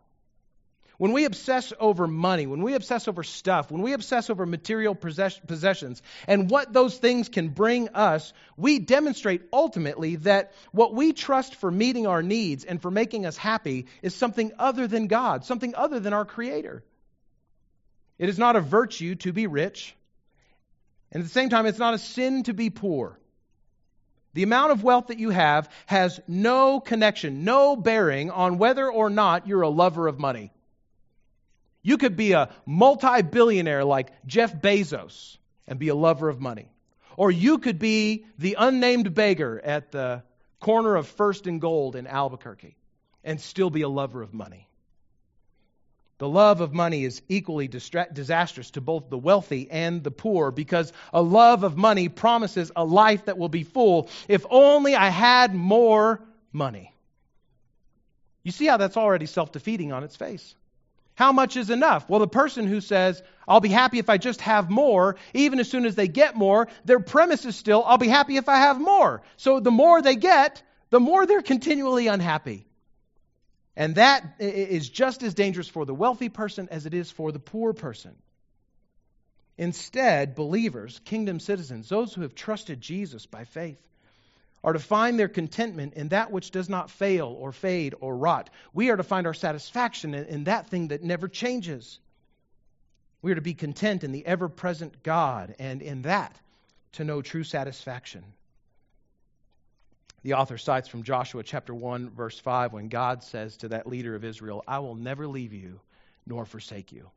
When 0.98 1.12
we 1.12 1.26
obsess 1.26 1.72
over 1.80 2.08
money, 2.08 2.48
when 2.48 2.64
we 2.64 2.74
obsess 2.74 3.08
over 3.08 3.22
stuff, 3.22 3.70
when 3.70 3.84
we 3.84 3.94
obsess 3.94 4.32
over 4.32 4.48
material 4.48 4.96
possessions 4.96 6.02
and 6.28 6.50
what 6.50 6.74
those 6.74 6.98
things 6.98 7.30
can 7.30 7.50
bring 7.50 7.90
us, 7.90 8.34
we 8.58 8.80
demonstrate 8.80 9.44
ultimately 9.54 10.16
that 10.16 10.54
what 10.72 10.96
we 10.96 11.14
trust 11.14 11.54
for 11.54 11.70
meeting 11.70 12.08
our 12.08 12.24
needs 12.24 12.64
and 12.64 12.82
for 12.82 12.90
making 12.90 13.28
us 13.28 13.38
happy 13.38 13.86
is 14.02 14.16
something 14.16 14.52
other 14.58 14.88
than 14.88 15.06
God, 15.06 15.46
something 15.46 15.76
other 15.76 16.00
than 16.00 16.14
our 16.14 16.26
Creator. 16.26 16.84
It 18.18 18.30
is 18.30 18.40
not 18.40 18.56
a 18.56 18.62
virtue 18.62 19.14
to 19.16 19.32
be 19.32 19.46
rich, 19.46 19.96
and 21.12 21.22
at 21.22 21.28
the 21.28 21.34
same 21.34 21.50
time, 21.50 21.68
it's 21.68 21.78
not 21.78 21.94
a 21.94 22.00
sin 22.00 22.42
to 22.44 22.54
be 22.56 22.72
poor. 22.72 23.20
The 24.36 24.44
amount 24.44 24.74
of 24.74 24.84
wealth 24.84 25.08
that 25.08 25.18
you 25.18 25.30
have 25.30 25.72
has 25.86 26.20
no 26.28 26.82
connection, 26.82 27.46
no 27.46 27.78
bearing 27.78 28.32
on 28.32 28.58
whether 28.58 28.92
or 28.92 29.10
not 29.10 29.48
you're 29.48 29.62
a 29.62 29.70
lover 29.70 30.10
of 30.10 30.20
money. 30.20 30.52
You 31.82 31.98
could 31.98 32.18
be 32.18 32.34
a 32.34 32.50
multi 32.66 33.22
billionaire 33.22 33.86
like 33.86 34.12
Jeff 34.26 34.54
Bezos 34.54 35.38
and 35.68 35.80
be 35.80 35.88
a 35.88 35.96
lover 35.96 36.28
of 36.28 36.42
money. 36.42 36.70
Or 37.16 37.32
you 37.32 37.60
could 37.60 37.80
be 37.80 38.26
the 38.38 38.58
unnamed 38.60 39.14
beggar 39.14 39.62
at 39.64 39.94
the 39.94 40.22
corner 40.60 40.98
of 40.98 41.08
First 41.08 41.48
and 41.48 41.62
Gold 41.62 41.96
in 41.96 42.06
Albuquerque 42.06 42.76
and 43.24 43.40
still 43.40 43.70
be 43.70 43.84
a 43.84 43.90
lover 43.90 44.22
of 44.22 44.34
money. 44.34 44.65
The 46.18 46.30
love 46.30 46.62
of 46.62 46.74
money 46.74 47.04
is 47.04 47.22
equally 47.28 47.68
distra- 47.68 48.14
disastrous 48.14 48.72
to 48.72 48.82
both 48.82 49.10
the 49.10 49.18
wealthy 49.18 49.70
and 49.70 50.02
the 50.04 50.12
poor 50.12 50.50
because 50.52 50.94
a 51.12 51.22
love 51.22 51.64
of 51.64 51.76
money 51.76 52.08
promises 52.08 52.72
a 52.76 52.86
life 52.86 53.26
that 53.26 53.38
will 53.38 53.50
be 53.50 53.64
full 53.64 54.10
if 54.30 54.46
only 54.50 54.96
I 54.96 55.10
had 55.10 55.54
more 55.54 56.22
money. 56.54 56.94
You 58.44 58.52
see 58.52 58.66
how 58.66 58.78
that's 58.78 58.96
already 58.96 59.26
self 59.26 59.52
defeating 59.52 59.92
on 59.92 60.04
its 60.04 60.16
face. 60.16 60.56
How 61.16 61.32
much 61.32 61.58
is 61.58 61.70
enough? 61.70 62.10
Well, 62.10 62.20
the 62.20 62.28
person 62.28 62.68
who 62.68 62.82
says, 62.82 63.22
I'll 63.48 63.62
be 63.62 63.70
happy 63.70 64.00
if 64.00 64.10
I 64.10 64.18
just 64.18 64.42
have 64.42 64.70
more, 64.70 65.16
even 65.34 65.60
as 65.60 65.70
soon 65.70 65.86
as 65.86 65.96
they 65.96 66.08
get 66.08 66.36
more, 66.36 66.68
their 66.84 67.00
premise 67.00 67.46
is 67.46 67.56
still, 67.56 67.84
I'll 67.86 67.98
be 67.98 68.10
happy 68.10 68.38
if 68.38 68.50
I 68.50 68.58
have 68.58 68.80
more. 68.80 69.22
So 69.38 69.60
the 69.60 69.72
more 69.72 70.02
they 70.02 70.16
get, 70.16 70.62
the 70.90 71.00
more 71.00 71.26
they're 71.26 71.42
continually 71.42 72.08
unhappy. 72.08 72.68
And 73.76 73.96
that 73.96 74.36
is 74.40 74.88
just 74.88 75.22
as 75.24 75.34
dangerous 75.34 75.68
for 75.68 75.86
the 75.86 75.94
wealthy 75.94 76.30
person 76.30 76.70
as 76.72 76.86
it 76.86 76.94
is 76.94 77.12
for 77.12 77.32
the 77.32 77.40
poor 77.40 77.74
person. 77.74 78.16
Instead, 79.58 80.36
believers, 80.36 81.00
kingdom 81.06 81.40
citizens, 81.40 81.90
those 81.90 82.14
who 82.14 82.22
have 82.22 82.36
trusted 82.36 82.82
Jesus 82.82 83.26
by 83.26 83.46
faith, 83.46 83.82
are 84.64 84.74
to 84.74 84.80
find 84.80 85.20
their 85.20 85.28
contentment 85.28 85.94
in 85.94 86.10
that 86.10 86.32
which 86.32 86.52
does 86.52 86.70
not 86.70 86.90
fail 86.90 87.28
or 87.28 87.52
fade 87.52 87.94
or 88.00 88.18
rot. 88.18 88.50
We 88.74 88.90
are 88.90 88.98
to 88.98 89.04
find 89.04 89.28
our 89.28 89.34
satisfaction 89.34 90.14
in, 90.14 90.46
that 90.46 90.70
thing 90.70 90.88
that 90.88 91.04
never 91.04 91.28
changes. 91.28 92.00
We 93.22 93.32
are 93.32 93.36
to 93.36 93.42
be 93.42 93.54
content 93.54 94.04
in 94.04 94.12
the 94.12 94.26
ever 94.26 94.50
present 94.50 95.04
God 95.04 95.56
and 95.60 95.82
in 95.82 96.02
that 96.04 96.36
to 96.94 97.04
know 97.04 97.22
true 97.22 97.44
satisfaction. 97.44 98.24
The 100.26 100.34
author 100.34 100.58
cites 100.58 100.88
from 100.88 101.04
Joshua 101.04 101.44
chapter 101.44 101.72
1, 101.76 102.10
verse 102.10 102.40
5, 102.40 102.74
when 102.74 102.90
God 102.90 103.22
says 103.22 103.58
to 103.58 103.68
that 103.68 103.86
leader 103.86 104.16
of 104.16 104.24
Israel, 104.24 104.64
I 104.68 104.80
will 104.80 104.96
never 104.96 105.28
leave 105.28 105.54
you 105.54 105.80
nor 106.26 106.46
forsake 106.46 106.92
you. 106.92 107.12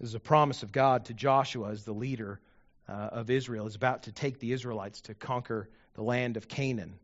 This 0.00 0.08
is 0.08 0.14
a 0.14 0.20
promise 0.20 0.62
of 0.62 0.72
God 0.72 1.04
to 1.04 1.12
Joshua 1.12 1.68
as 1.68 1.84
the 1.84 1.92
leader 1.92 2.40
uh, 2.88 2.92
of 2.92 3.28
Israel, 3.28 3.66
is 3.66 3.74
about 3.74 4.04
to 4.04 4.12
take 4.12 4.38
the 4.38 4.52
Israelites 4.52 5.02
to 5.02 5.14
conquer 5.14 5.68
the 5.92 6.02
land 6.02 6.38
of 6.38 6.48
Canaan. 6.48 6.98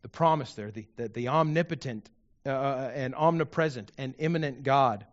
The 0.00 0.08
promise 0.08 0.54
there, 0.54 0.70
the, 0.70 0.86
the, 0.96 1.08
the 1.08 1.28
omnipotent 1.28 2.08
uh, 2.46 2.48
uh 2.52 2.92
and 2.94 3.14
omnipresent 3.14 3.92
and 3.98 4.14
immanent 4.18 4.62
God 4.62 5.04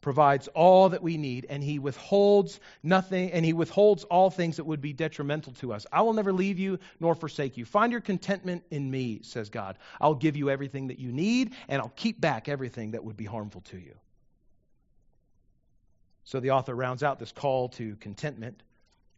provides 0.00 0.48
all 0.48 0.88
that 0.90 1.02
we 1.02 1.16
need 1.16 1.46
and 1.48 1.62
he 1.62 1.78
withholds 1.78 2.60
nothing 2.82 3.32
and 3.32 3.44
he 3.44 3.52
withholds 3.52 4.04
all 4.04 4.30
things 4.30 4.56
that 4.56 4.64
would 4.64 4.80
be 4.80 4.92
detrimental 4.92 5.52
to 5.54 5.72
us. 5.72 5.86
I 5.92 6.02
will 6.02 6.12
never 6.12 6.32
leave 6.32 6.58
you 6.58 6.78
nor 7.00 7.14
forsake 7.14 7.56
you. 7.56 7.64
Find 7.64 7.90
your 7.90 8.00
contentment 8.00 8.64
in 8.70 8.90
me, 8.90 9.20
says 9.22 9.50
God. 9.50 9.78
I'll 10.00 10.14
give 10.14 10.36
you 10.36 10.50
everything 10.50 10.88
that 10.88 10.98
you 10.98 11.10
need 11.12 11.54
and 11.68 11.80
I'll 11.82 11.92
keep 11.96 12.20
back 12.20 12.48
everything 12.48 12.92
that 12.92 13.04
would 13.04 13.16
be 13.16 13.24
harmful 13.24 13.60
to 13.62 13.78
you. 13.78 13.94
So 16.24 16.40
the 16.40 16.50
author 16.50 16.74
rounds 16.74 17.02
out 17.02 17.18
this 17.18 17.32
call 17.32 17.70
to 17.70 17.96
contentment 17.96 18.62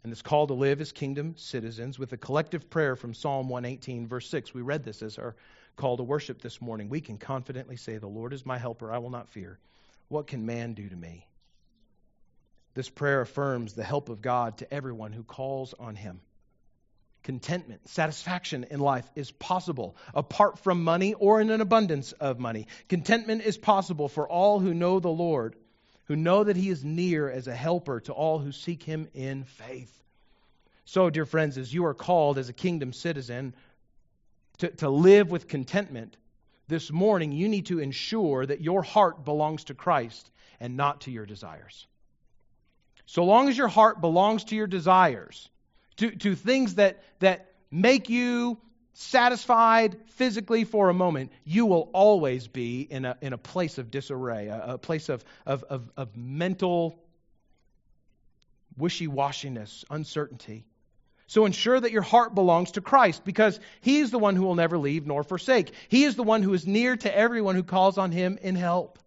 and 0.02 0.10
this 0.10 0.22
call 0.22 0.46
to 0.46 0.54
live 0.54 0.80
as 0.80 0.92
kingdom 0.92 1.34
citizens 1.36 1.98
with 1.98 2.12
a 2.12 2.16
collective 2.16 2.70
prayer 2.70 2.96
from 2.96 3.12
Psalm 3.12 3.48
118 3.48 4.06
verse 4.06 4.30
6. 4.30 4.54
We 4.54 4.62
read 4.62 4.84
this 4.84 5.02
as 5.02 5.18
our 5.18 5.36
call 5.76 5.96
to 5.96 6.02
worship 6.02 6.40
this 6.40 6.60
morning. 6.60 6.88
We 6.88 7.00
can 7.00 7.18
confidently 7.18 7.76
say, 7.76 7.98
"The 7.98 8.06
Lord 8.06 8.32
is 8.32 8.46
my 8.46 8.58
helper; 8.58 8.92
I 8.92 8.98
will 8.98 9.10
not 9.10 9.28
fear." 9.28 9.58
What 10.10 10.26
can 10.26 10.44
man 10.44 10.74
do 10.74 10.88
to 10.88 10.96
me? 10.96 11.24
This 12.74 12.88
prayer 12.88 13.20
affirms 13.20 13.74
the 13.74 13.84
help 13.84 14.08
of 14.08 14.20
God 14.20 14.58
to 14.58 14.74
everyone 14.74 15.12
who 15.12 15.22
calls 15.22 15.72
on 15.78 15.94
Him. 15.94 16.20
Contentment, 17.22 17.88
satisfaction 17.88 18.66
in 18.70 18.80
life 18.80 19.08
is 19.14 19.30
possible 19.30 19.96
apart 20.12 20.58
from 20.58 20.82
money 20.82 21.14
or 21.14 21.40
in 21.40 21.50
an 21.50 21.60
abundance 21.60 22.10
of 22.10 22.40
money. 22.40 22.66
Contentment 22.88 23.42
is 23.42 23.56
possible 23.56 24.08
for 24.08 24.28
all 24.28 24.58
who 24.58 24.74
know 24.74 24.98
the 24.98 25.08
Lord, 25.08 25.54
who 26.06 26.16
know 26.16 26.42
that 26.42 26.56
He 26.56 26.70
is 26.70 26.84
near 26.84 27.30
as 27.30 27.46
a 27.46 27.54
helper 27.54 28.00
to 28.00 28.12
all 28.12 28.40
who 28.40 28.50
seek 28.50 28.82
Him 28.82 29.08
in 29.14 29.44
faith. 29.44 29.96
So, 30.86 31.08
dear 31.08 31.24
friends, 31.24 31.56
as 31.56 31.72
you 31.72 31.84
are 31.84 31.94
called 31.94 32.36
as 32.36 32.48
a 32.48 32.52
kingdom 32.52 32.92
citizen 32.92 33.54
to, 34.58 34.70
to 34.78 34.90
live 34.90 35.30
with 35.30 35.46
contentment, 35.46 36.16
this 36.70 36.90
morning 36.90 37.33
you 37.33 37.48
need 37.48 37.66
to 37.66 37.80
ensure 37.80 38.46
that 38.46 38.62
your 38.62 38.83
heart 38.83 39.26
belongs 39.26 39.64
to 39.64 39.74
Christ 39.74 40.30
and 40.59 40.78
not 40.78 41.02
to 41.02 41.11
your 41.11 41.26
desires. 41.26 41.87
So 43.04 43.24
long 43.24 43.48
as 43.48 43.59
your 43.59 43.68
heart 43.68 44.00
belongs 44.00 44.44
to 44.44 44.56
your 44.56 44.68
desires, 44.68 45.50
to, 45.96 46.11
to 46.11 46.35
things 46.35 46.76
that, 46.76 47.02
that 47.18 47.52
make 47.70 48.09
you 48.09 48.56
satisfied 48.94 49.96
physically 50.11 50.64
for 50.64 50.88
a 50.88 50.94
moment, 50.94 51.33
you 51.44 51.66
will 51.66 51.90
always 51.92 52.46
be 52.46 52.83
in 52.83 53.04
a, 53.04 53.16
in 53.20 53.33
a 53.33 53.38
place 53.38 53.78
of 53.78 53.90
disarray, 53.90 54.48
a, 54.48 54.74
a 54.74 54.78
place 54.78 55.09
of, 55.09 55.24
of, 55.44 55.64
of, 55.64 55.90
of 55.96 56.16
mental 56.16 57.02
wishy 58.76 59.09
washiness, 59.09 59.85
uncertainty. 59.90 60.64
So 61.30 61.44
ensure 61.44 61.78
that 61.78 61.92
your 61.92 62.02
heart 62.02 62.34
belongs 62.34 62.72
to 62.72 62.80
Christ 62.80 63.24
because 63.24 63.60
He 63.82 64.00
is 64.00 64.10
the 64.10 64.18
one 64.18 64.34
who 64.34 64.42
will 64.42 64.56
never 64.56 64.76
leave 64.76 65.06
nor 65.06 65.22
forsake. 65.22 65.72
He 65.88 66.02
is 66.02 66.16
the 66.16 66.24
one 66.24 66.42
who 66.42 66.52
is 66.54 66.66
near 66.66 66.96
to 66.96 67.16
everyone 67.16 67.54
who 67.54 67.62
calls 67.62 67.98
on 67.98 68.10
Him 68.10 68.36
in 68.42 68.56
help. 68.56 68.98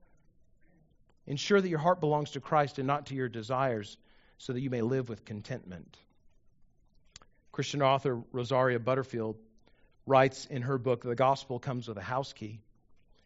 Ensure 1.27 1.59
that 1.59 1.67
your 1.67 1.79
heart 1.79 1.99
belongs 1.99 2.31
to 2.31 2.39
Christ 2.39 2.79
and 2.79 2.87
not 2.87 3.07
to 3.07 3.13
your 3.13 3.27
desires, 3.27 3.97
so 4.37 4.53
that 4.53 4.61
you 4.61 4.69
may 4.69 4.81
live 4.81 5.09
with 5.09 5.25
contentment. 5.25 5.97
Christian 7.51 7.81
author 7.81 8.21
Rosaria 8.31 8.79
Butterfield 8.79 9.35
writes 10.05 10.45
in 10.45 10.61
her 10.61 10.77
book, 10.77 11.03
The 11.03 11.15
Gospel 11.15 11.59
Comes 11.59 11.89
with 11.89 11.97
a 11.97 12.01
House 12.01 12.31
Key. 12.31 12.61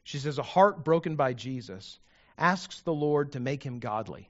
She 0.05 0.17
says, 0.17 0.39
A 0.39 0.43
heart 0.43 0.83
broken 0.83 1.17
by 1.17 1.33
Jesus 1.33 1.99
asks 2.35 2.81
the 2.81 2.95
Lord 2.95 3.33
to 3.33 3.39
make 3.39 3.61
him 3.61 3.77
godly, 3.77 4.27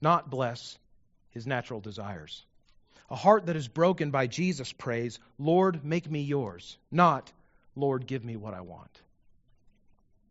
not 0.00 0.30
bless 0.30 0.78
his 1.30 1.48
natural 1.48 1.80
desires. 1.80 2.44
A 3.12 3.14
heart 3.14 3.44
that 3.44 3.56
is 3.56 3.68
broken 3.68 4.10
by 4.10 4.26
Jesus 4.26 4.72
prays, 4.72 5.18
Lord, 5.38 5.84
make 5.84 6.10
me 6.10 6.22
yours, 6.22 6.78
not, 6.90 7.30
Lord, 7.76 8.06
give 8.06 8.24
me 8.24 8.36
what 8.36 8.54
I 8.54 8.62
want. 8.62 9.02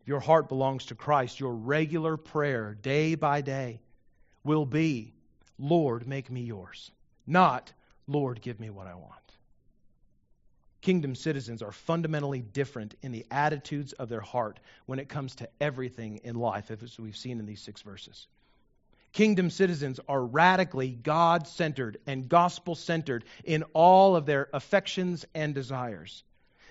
If 0.02 0.08
your 0.08 0.20
heart 0.20 0.50
belongs 0.50 0.88
to 0.88 0.96
Christ, 0.96 1.40
your 1.40 1.54
regular 1.54 2.18
prayer, 2.18 2.76
day 2.82 3.14
by 3.14 3.42
day, 3.42 3.82
will 4.44 4.66
be, 4.66 5.14
Lord, 5.60 6.08
make 6.08 6.32
me 6.32 6.42
yours. 6.42 6.90
Not, 7.28 7.72
Lord, 8.08 8.42
give 8.42 8.60
me 8.60 8.72
what 8.72 8.88
I 8.88 8.96
want. 8.96 9.14
Kingdom 10.82 11.14
citizens 11.14 11.62
are 11.62 11.72
fundamentally 11.72 12.42
different 12.42 12.96
in 13.04 13.12
the 13.12 13.28
attitudes 13.30 13.94
of 13.94 14.10
their 14.10 14.22
heart 14.22 14.60
when 14.88 14.98
it 14.98 15.08
comes 15.08 15.36
to 15.36 15.50
everything 15.60 16.20
in 16.24 16.34
life, 16.34 16.72
as 16.72 17.00
we've 17.00 17.16
seen 17.16 17.40
in 17.40 17.46
these 17.46 17.62
six 17.62 17.84
verses. 17.84 18.26
Kingdom 19.14 19.50
citizens 19.50 20.00
are 20.08 20.24
radically 20.24 20.90
God 20.90 21.48
centered 21.48 21.98
and 22.08 22.30
gospel 22.30 22.76
centered 22.76 23.26
in 23.44 23.64
all 23.74 24.16
of 24.16 24.26
their 24.26 24.48
affections 24.54 25.26
and 25.36 25.54
desires. 25.54 26.24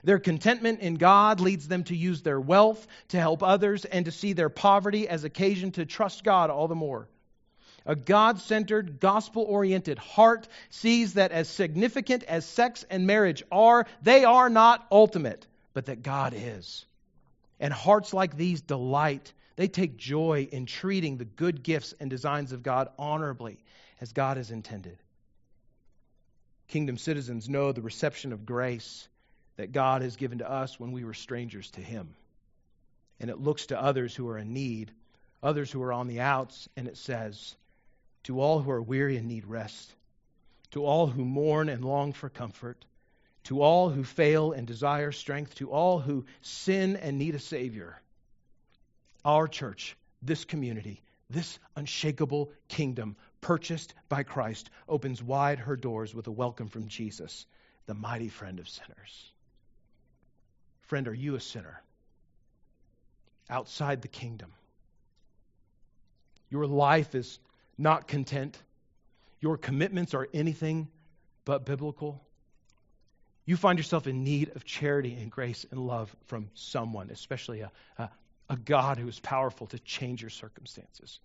Their 0.02 0.18
contentment 0.18 0.80
in 0.80 0.94
God 0.94 1.40
leads 1.40 1.68
them 1.68 1.84
to 1.84 1.96
use 1.96 2.22
their 2.22 2.40
wealth 2.40 2.86
to 3.08 3.18
help 3.18 3.42
others 3.42 3.84
and 3.84 4.06
to 4.06 4.10
see 4.10 4.32
their 4.32 4.48
poverty 4.48 5.06
as 5.06 5.24
occasion 5.24 5.72
to 5.72 5.84
trust 5.84 6.24
God 6.24 6.48
all 6.48 6.68
the 6.68 6.74
more. 6.74 7.08
A 7.84 7.96
God 7.96 8.38
centered, 8.38 9.00
gospel 9.00 9.42
oriented 9.42 9.98
heart 9.98 10.48
sees 10.70 11.14
that 11.14 11.32
as 11.32 11.48
significant 11.48 12.24
as 12.24 12.44
sex 12.44 12.84
and 12.88 13.06
marriage 13.06 13.42
are, 13.50 13.86
they 14.02 14.24
are 14.24 14.48
not 14.50 14.86
ultimate, 14.90 15.46
but 15.72 15.86
that 15.86 16.02
God 16.02 16.34
is. 16.36 16.84
And 17.58 17.72
hearts 17.72 18.14
like 18.14 18.36
these 18.36 18.62
delight. 18.62 19.32
They 19.60 19.68
take 19.68 19.98
joy 19.98 20.48
in 20.50 20.64
treating 20.64 21.18
the 21.18 21.26
good 21.26 21.62
gifts 21.62 21.92
and 22.00 22.08
designs 22.08 22.52
of 22.52 22.62
God 22.62 22.88
honorably 22.98 23.58
as 24.00 24.14
God 24.14 24.38
has 24.38 24.50
intended. 24.50 24.96
Kingdom 26.68 26.96
citizens 26.96 27.46
know 27.46 27.70
the 27.70 27.82
reception 27.82 28.32
of 28.32 28.46
grace 28.46 29.06
that 29.58 29.72
God 29.72 30.00
has 30.00 30.16
given 30.16 30.38
to 30.38 30.50
us 30.50 30.80
when 30.80 30.92
we 30.92 31.04
were 31.04 31.12
strangers 31.12 31.70
to 31.72 31.82
Him. 31.82 32.14
And 33.20 33.28
it 33.28 33.38
looks 33.38 33.66
to 33.66 33.78
others 33.78 34.16
who 34.16 34.30
are 34.30 34.38
in 34.38 34.54
need, 34.54 34.92
others 35.42 35.70
who 35.70 35.82
are 35.82 35.92
on 35.92 36.06
the 36.06 36.20
outs, 36.20 36.66
and 36.74 36.88
it 36.88 36.96
says, 36.96 37.54
To 38.22 38.40
all 38.40 38.60
who 38.60 38.70
are 38.70 38.80
weary 38.80 39.18
and 39.18 39.28
need 39.28 39.44
rest, 39.44 39.94
to 40.70 40.86
all 40.86 41.06
who 41.06 41.22
mourn 41.22 41.68
and 41.68 41.84
long 41.84 42.14
for 42.14 42.30
comfort, 42.30 42.86
to 43.44 43.60
all 43.60 43.90
who 43.90 44.04
fail 44.04 44.52
and 44.52 44.66
desire 44.66 45.12
strength, 45.12 45.56
to 45.56 45.70
all 45.70 45.98
who 45.98 46.24
sin 46.40 46.96
and 46.96 47.18
need 47.18 47.34
a 47.34 47.38
Savior, 47.38 48.00
our 49.24 49.48
church, 49.48 49.96
this 50.22 50.44
community, 50.44 51.02
this 51.28 51.58
unshakable 51.76 52.50
kingdom, 52.68 53.16
purchased 53.40 53.94
by 54.08 54.22
Christ, 54.22 54.70
opens 54.88 55.22
wide 55.22 55.58
her 55.60 55.76
doors 55.76 56.14
with 56.14 56.26
a 56.26 56.32
welcome 56.32 56.68
from 56.68 56.88
Jesus, 56.88 57.46
the 57.86 57.94
mighty 57.94 58.28
friend 58.28 58.58
of 58.58 58.68
sinners. 58.68 59.32
Friend, 60.82 61.06
are 61.06 61.14
you 61.14 61.36
a 61.36 61.40
sinner 61.40 61.80
outside 63.48 64.02
the 64.02 64.08
kingdom? 64.08 64.52
Your 66.50 66.66
life 66.66 67.14
is 67.14 67.38
not 67.78 68.08
content. 68.08 68.58
Your 69.40 69.56
commitments 69.56 70.14
are 70.14 70.28
anything 70.34 70.88
but 71.44 71.64
biblical. 71.64 72.20
You 73.46 73.56
find 73.56 73.78
yourself 73.78 74.06
in 74.06 74.22
need 74.24 74.54
of 74.54 74.64
charity 74.64 75.14
and 75.14 75.30
grace 75.30 75.64
and 75.70 75.80
love 75.80 76.14
from 76.26 76.50
someone, 76.54 77.10
especially 77.10 77.60
a, 77.60 77.70
a, 77.98 78.10
a 78.50 78.56
God 78.56 78.98
who 78.98 79.08
is 79.08 79.18
powerful 79.18 79.66
to 79.68 79.78
change 79.78 80.20
your 80.20 80.30
circumstances. 80.30 81.20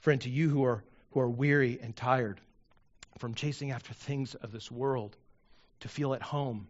Friend, 0.00 0.20
to 0.22 0.28
you 0.28 0.48
who 0.48 0.64
are, 0.64 0.82
who 1.12 1.20
are 1.20 1.30
weary 1.30 1.78
and 1.80 1.94
tired 1.94 2.40
from 3.18 3.34
chasing 3.34 3.70
after 3.70 3.94
things 3.94 4.34
of 4.34 4.50
this 4.50 4.68
world, 4.68 5.16
to 5.80 5.88
feel 5.88 6.14
at 6.14 6.22
home 6.22 6.66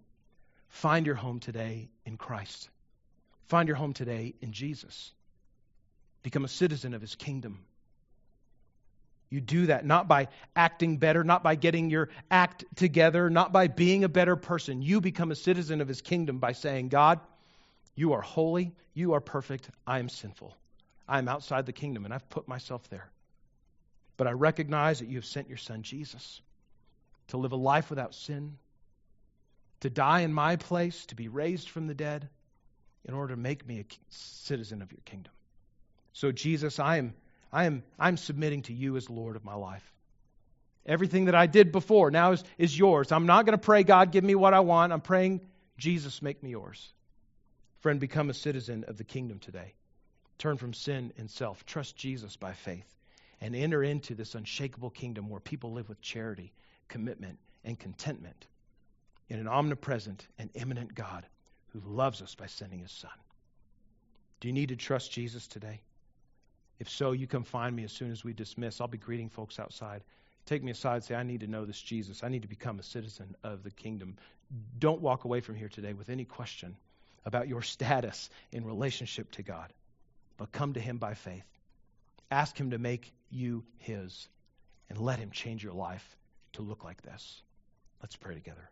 Find 0.72 1.04
your 1.04 1.14
home 1.14 1.38
today 1.38 1.90
in 2.06 2.16
Christ. 2.16 2.70
Find 3.44 3.68
your 3.68 3.76
home 3.76 3.92
today 3.92 4.34
in 4.40 4.52
Jesus. 4.52 5.12
Become 6.22 6.46
a 6.46 6.48
citizen 6.48 6.94
of 6.94 7.02
his 7.02 7.14
kingdom. 7.14 7.60
You 9.28 9.42
do 9.42 9.66
that 9.66 9.84
not 9.84 10.08
by 10.08 10.28
acting 10.56 10.96
better, 10.96 11.24
not 11.24 11.42
by 11.42 11.56
getting 11.56 11.90
your 11.90 12.08
act 12.30 12.64
together, 12.74 13.28
not 13.28 13.52
by 13.52 13.68
being 13.68 14.02
a 14.02 14.08
better 14.08 14.34
person. 14.34 14.80
You 14.80 15.02
become 15.02 15.30
a 15.30 15.36
citizen 15.36 15.82
of 15.82 15.88
his 15.88 16.00
kingdom 16.00 16.38
by 16.38 16.52
saying, 16.52 16.88
God, 16.88 17.20
you 17.94 18.14
are 18.14 18.20
holy, 18.20 18.72
you 18.94 19.14
are 19.14 19.20
perfect, 19.20 19.68
I 19.86 19.98
am 19.98 20.08
sinful. 20.08 20.56
I 21.08 21.18
am 21.18 21.28
outside 21.28 21.66
the 21.66 21.72
kingdom, 21.72 22.04
and 22.04 22.14
I've 22.14 22.28
put 22.30 22.48
myself 22.48 22.88
there. 22.88 23.10
But 24.16 24.26
I 24.26 24.32
recognize 24.32 25.00
that 25.00 25.08
you 25.08 25.16
have 25.16 25.24
sent 25.24 25.48
your 25.48 25.58
son 25.58 25.82
Jesus 25.82 26.40
to 27.28 27.36
live 27.36 27.52
a 27.52 27.56
life 27.56 27.90
without 27.90 28.14
sin, 28.14 28.56
to 29.80 29.90
die 29.90 30.20
in 30.20 30.32
my 30.32 30.56
place, 30.56 31.06
to 31.06 31.14
be 31.14 31.28
raised 31.28 31.68
from 31.68 31.86
the 31.86 31.94
dead, 31.94 32.28
in 33.04 33.14
order 33.14 33.34
to 33.34 33.40
make 33.40 33.66
me 33.66 33.80
a 33.80 33.84
citizen 34.10 34.80
of 34.80 34.92
your 34.92 35.00
kingdom. 35.04 35.32
So, 36.12 36.30
Jesus, 36.30 36.78
I 36.78 36.98
am, 36.98 37.14
I 37.52 37.64
am, 37.64 37.82
I'm 37.98 38.16
submitting 38.16 38.62
to 38.62 38.72
you 38.72 38.96
as 38.96 39.10
Lord 39.10 39.34
of 39.34 39.44
my 39.44 39.54
life. 39.54 39.84
Everything 40.86 41.26
that 41.26 41.34
I 41.34 41.46
did 41.46 41.72
before 41.72 42.10
now 42.10 42.32
is, 42.32 42.44
is 42.58 42.76
yours. 42.76 43.12
I'm 43.12 43.26
not 43.26 43.46
going 43.46 43.58
to 43.58 43.64
pray, 43.64 43.82
God, 43.82 44.12
give 44.12 44.24
me 44.24 44.34
what 44.34 44.54
I 44.54 44.60
want. 44.60 44.92
I'm 44.92 45.00
praying, 45.00 45.40
Jesus, 45.78 46.22
make 46.22 46.42
me 46.42 46.50
yours. 46.50 46.92
Friend, 47.82 47.98
become 47.98 48.30
a 48.30 48.34
citizen 48.34 48.84
of 48.86 48.96
the 48.96 49.02
kingdom 49.02 49.40
today. 49.40 49.74
Turn 50.38 50.56
from 50.56 50.72
sin 50.72 51.12
and 51.18 51.28
self. 51.28 51.66
Trust 51.66 51.96
Jesus 51.96 52.36
by 52.36 52.52
faith 52.52 52.86
and 53.40 53.56
enter 53.56 53.82
into 53.82 54.14
this 54.14 54.36
unshakable 54.36 54.90
kingdom 54.90 55.28
where 55.28 55.40
people 55.40 55.72
live 55.72 55.88
with 55.88 56.00
charity, 56.00 56.52
commitment, 56.86 57.40
and 57.64 57.76
contentment 57.76 58.46
in 59.28 59.40
an 59.40 59.48
omnipresent 59.48 60.28
and 60.38 60.48
immanent 60.54 60.94
God 60.94 61.26
who 61.72 61.80
loves 61.84 62.22
us 62.22 62.36
by 62.36 62.46
sending 62.46 62.78
his 62.78 62.92
Son. 62.92 63.10
Do 64.38 64.46
you 64.46 64.54
need 64.54 64.68
to 64.68 64.76
trust 64.76 65.10
Jesus 65.10 65.48
today? 65.48 65.80
If 66.78 66.88
so, 66.88 67.10
you 67.10 67.26
come 67.26 67.42
find 67.42 67.74
me 67.74 67.82
as 67.82 67.92
soon 67.92 68.12
as 68.12 68.22
we 68.22 68.32
dismiss. 68.32 68.80
I'll 68.80 68.86
be 68.86 68.96
greeting 68.96 69.28
folks 69.28 69.58
outside. 69.58 70.04
Take 70.46 70.62
me 70.62 70.70
aside 70.70 70.94
and 70.94 71.04
say, 71.04 71.14
I 71.16 71.24
need 71.24 71.40
to 71.40 71.48
know 71.48 71.64
this 71.64 71.82
Jesus. 71.82 72.22
I 72.22 72.28
need 72.28 72.42
to 72.42 72.48
become 72.48 72.78
a 72.78 72.84
citizen 72.84 73.34
of 73.42 73.64
the 73.64 73.72
kingdom. 73.72 74.18
Don't 74.78 75.00
walk 75.00 75.24
away 75.24 75.40
from 75.40 75.56
here 75.56 75.68
today 75.68 75.94
with 75.94 76.10
any 76.10 76.24
question 76.24 76.76
about 77.24 77.48
your 77.48 77.62
status 77.62 78.30
in 78.50 78.64
relationship 78.64 79.30
to 79.32 79.42
God, 79.42 79.72
but 80.36 80.52
come 80.52 80.74
to 80.74 80.80
Him 80.80 80.98
by 80.98 81.14
faith. 81.14 81.44
Ask 82.30 82.58
Him 82.58 82.70
to 82.70 82.78
make 82.78 83.12
you 83.30 83.64
His 83.78 84.28
and 84.88 84.98
let 84.98 85.18
Him 85.18 85.30
change 85.30 85.62
your 85.62 85.74
life 85.74 86.16
to 86.54 86.62
look 86.62 86.84
like 86.84 87.02
this. 87.02 87.42
Let's 88.00 88.16
pray 88.16 88.34
together. 88.34 88.70